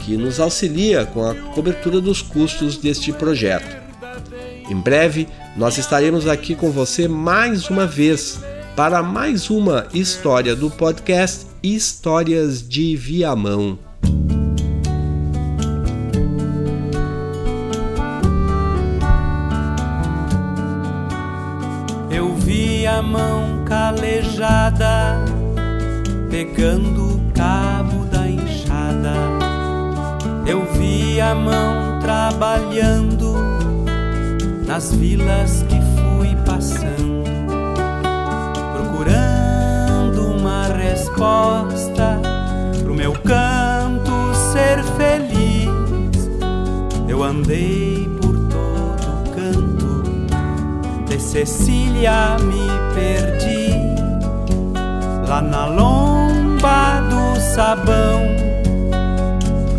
que 0.00 0.16
nos 0.16 0.38
auxilia 0.38 1.06
com 1.06 1.24
a 1.24 1.34
cobertura 1.34 2.00
dos 2.00 2.20
custos 2.20 2.76
deste 2.76 3.12
projeto. 3.12 3.84
Em 4.68 4.76
breve, 4.76 5.28
nós 5.56 5.78
estaremos 5.78 6.26
aqui 6.26 6.54
com 6.54 6.70
você 6.70 7.06
mais 7.08 7.68
uma 7.68 7.86
vez 7.86 8.40
para 8.76 9.02
mais 9.02 9.50
uma 9.50 9.86
história 9.94 10.56
do 10.56 10.70
podcast 10.70 11.46
Histórias 11.62 12.66
de 12.66 12.96
Viamão. 12.96 13.78
A 22.94 23.02
mão 23.02 23.64
calejada 23.64 25.24
pegando 26.30 27.16
o 27.16 27.32
cabo 27.32 28.04
da 28.04 28.28
enxada. 28.28 29.14
Eu 30.46 30.64
vi 30.74 31.20
a 31.20 31.34
mão 31.34 31.98
trabalhando 32.00 33.34
nas 34.64 34.94
vilas 34.94 35.64
que 35.68 35.80
fui 35.96 36.36
passando, 36.46 37.24
procurando 38.74 40.28
uma 40.36 40.68
resposta 40.68 42.20
pro 42.84 42.94
meu 42.94 43.12
canto 43.12 44.12
ser 44.52 44.84
feliz. 44.96 46.30
Eu 47.08 47.24
andei 47.24 48.13
de 51.16 51.22
Cecília 51.22 52.36
me 52.40 52.66
perdi, 52.92 53.70
lá 55.28 55.40
na 55.40 55.66
lomba 55.66 57.00
do 57.08 57.40
sabão, 57.40 58.20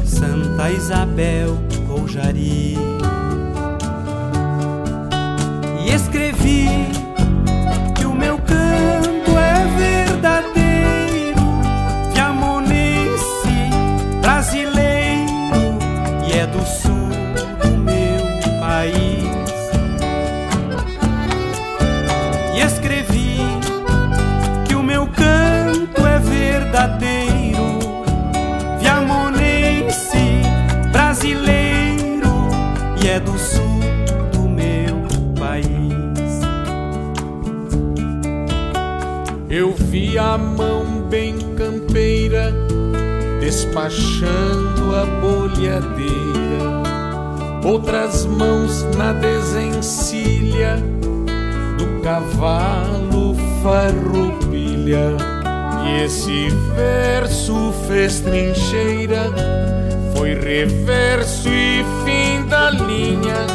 Santa 0.06 0.72
Isabel 0.72 1.58
ou 1.90 2.08
Jari. 2.08 2.78
E 5.84 5.94
escrevi 5.94 6.70
que 7.96 8.06
o 8.06 8.14
meu 8.14 8.38
canto 8.38 9.38
é 9.38 9.66
verdadeiro, 9.78 11.42
viamonense, 12.14 13.50
brasileiro 14.22 15.80
e 16.30 16.40
é 16.40 16.48
do 16.48 16.66
sul 16.66 17.05
a 40.36 40.38
mão 40.38 41.02
bem 41.10 41.38
campeira 41.56 42.54
despachando 43.40 44.94
a 44.94 45.06
bolhadeira, 45.22 46.84
outras 47.64 48.26
mãos 48.26 48.84
na 48.98 49.14
desencilha 49.14 50.76
do 51.78 52.02
cavalo 52.02 53.34
farroupilha. 53.64 55.16
E 55.86 56.04
esse 56.04 56.50
verso 56.76 57.74
fez 57.88 58.20
trincheira, 58.20 59.32
foi 60.18 60.34
reverso 60.34 61.48
e 61.48 61.86
fim 62.04 62.46
da 62.50 62.72
linha 62.72 63.48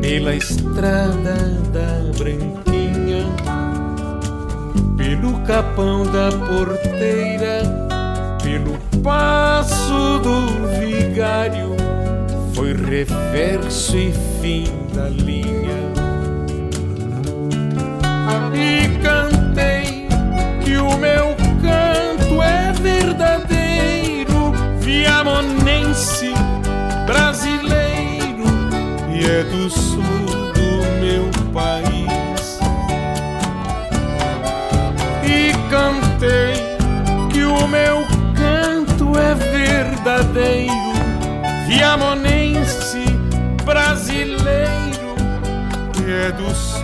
pela 0.00 0.36
estrada 0.36 1.34
da 1.72 2.16
branquinha 2.16 2.75
pelo 5.16 5.40
capão 5.40 6.04
da 6.04 6.30
porteira, 6.30 7.62
pelo 8.42 8.78
passo 9.02 10.18
do 10.18 10.68
vigário, 10.78 11.74
foi 12.54 12.74
reverso 12.74 13.96
e 13.96 14.12
fim 14.40 14.64
da 14.94 15.08
linha. 15.08 15.86
E 18.54 18.88
cantei 19.02 20.06
que 20.64 20.76
o 20.76 20.96
meu 20.98 21.34
canto 21.62 22.42
é 22.42 22.72
verdadeiro, 22.72 24.52
viamonense, 24.80 26.32
brasileiro 27.06 28.44
e 29.10 29.24
é 29.24 29.44
do 29.44 29.70
sul 29.70 30.25
viamonense, 41.66 43.04
brasileiro 43.64 45.16
e 46.00 46.28
é 46.28 46.32
do 46.32 46.54
sul. 46.54 46.75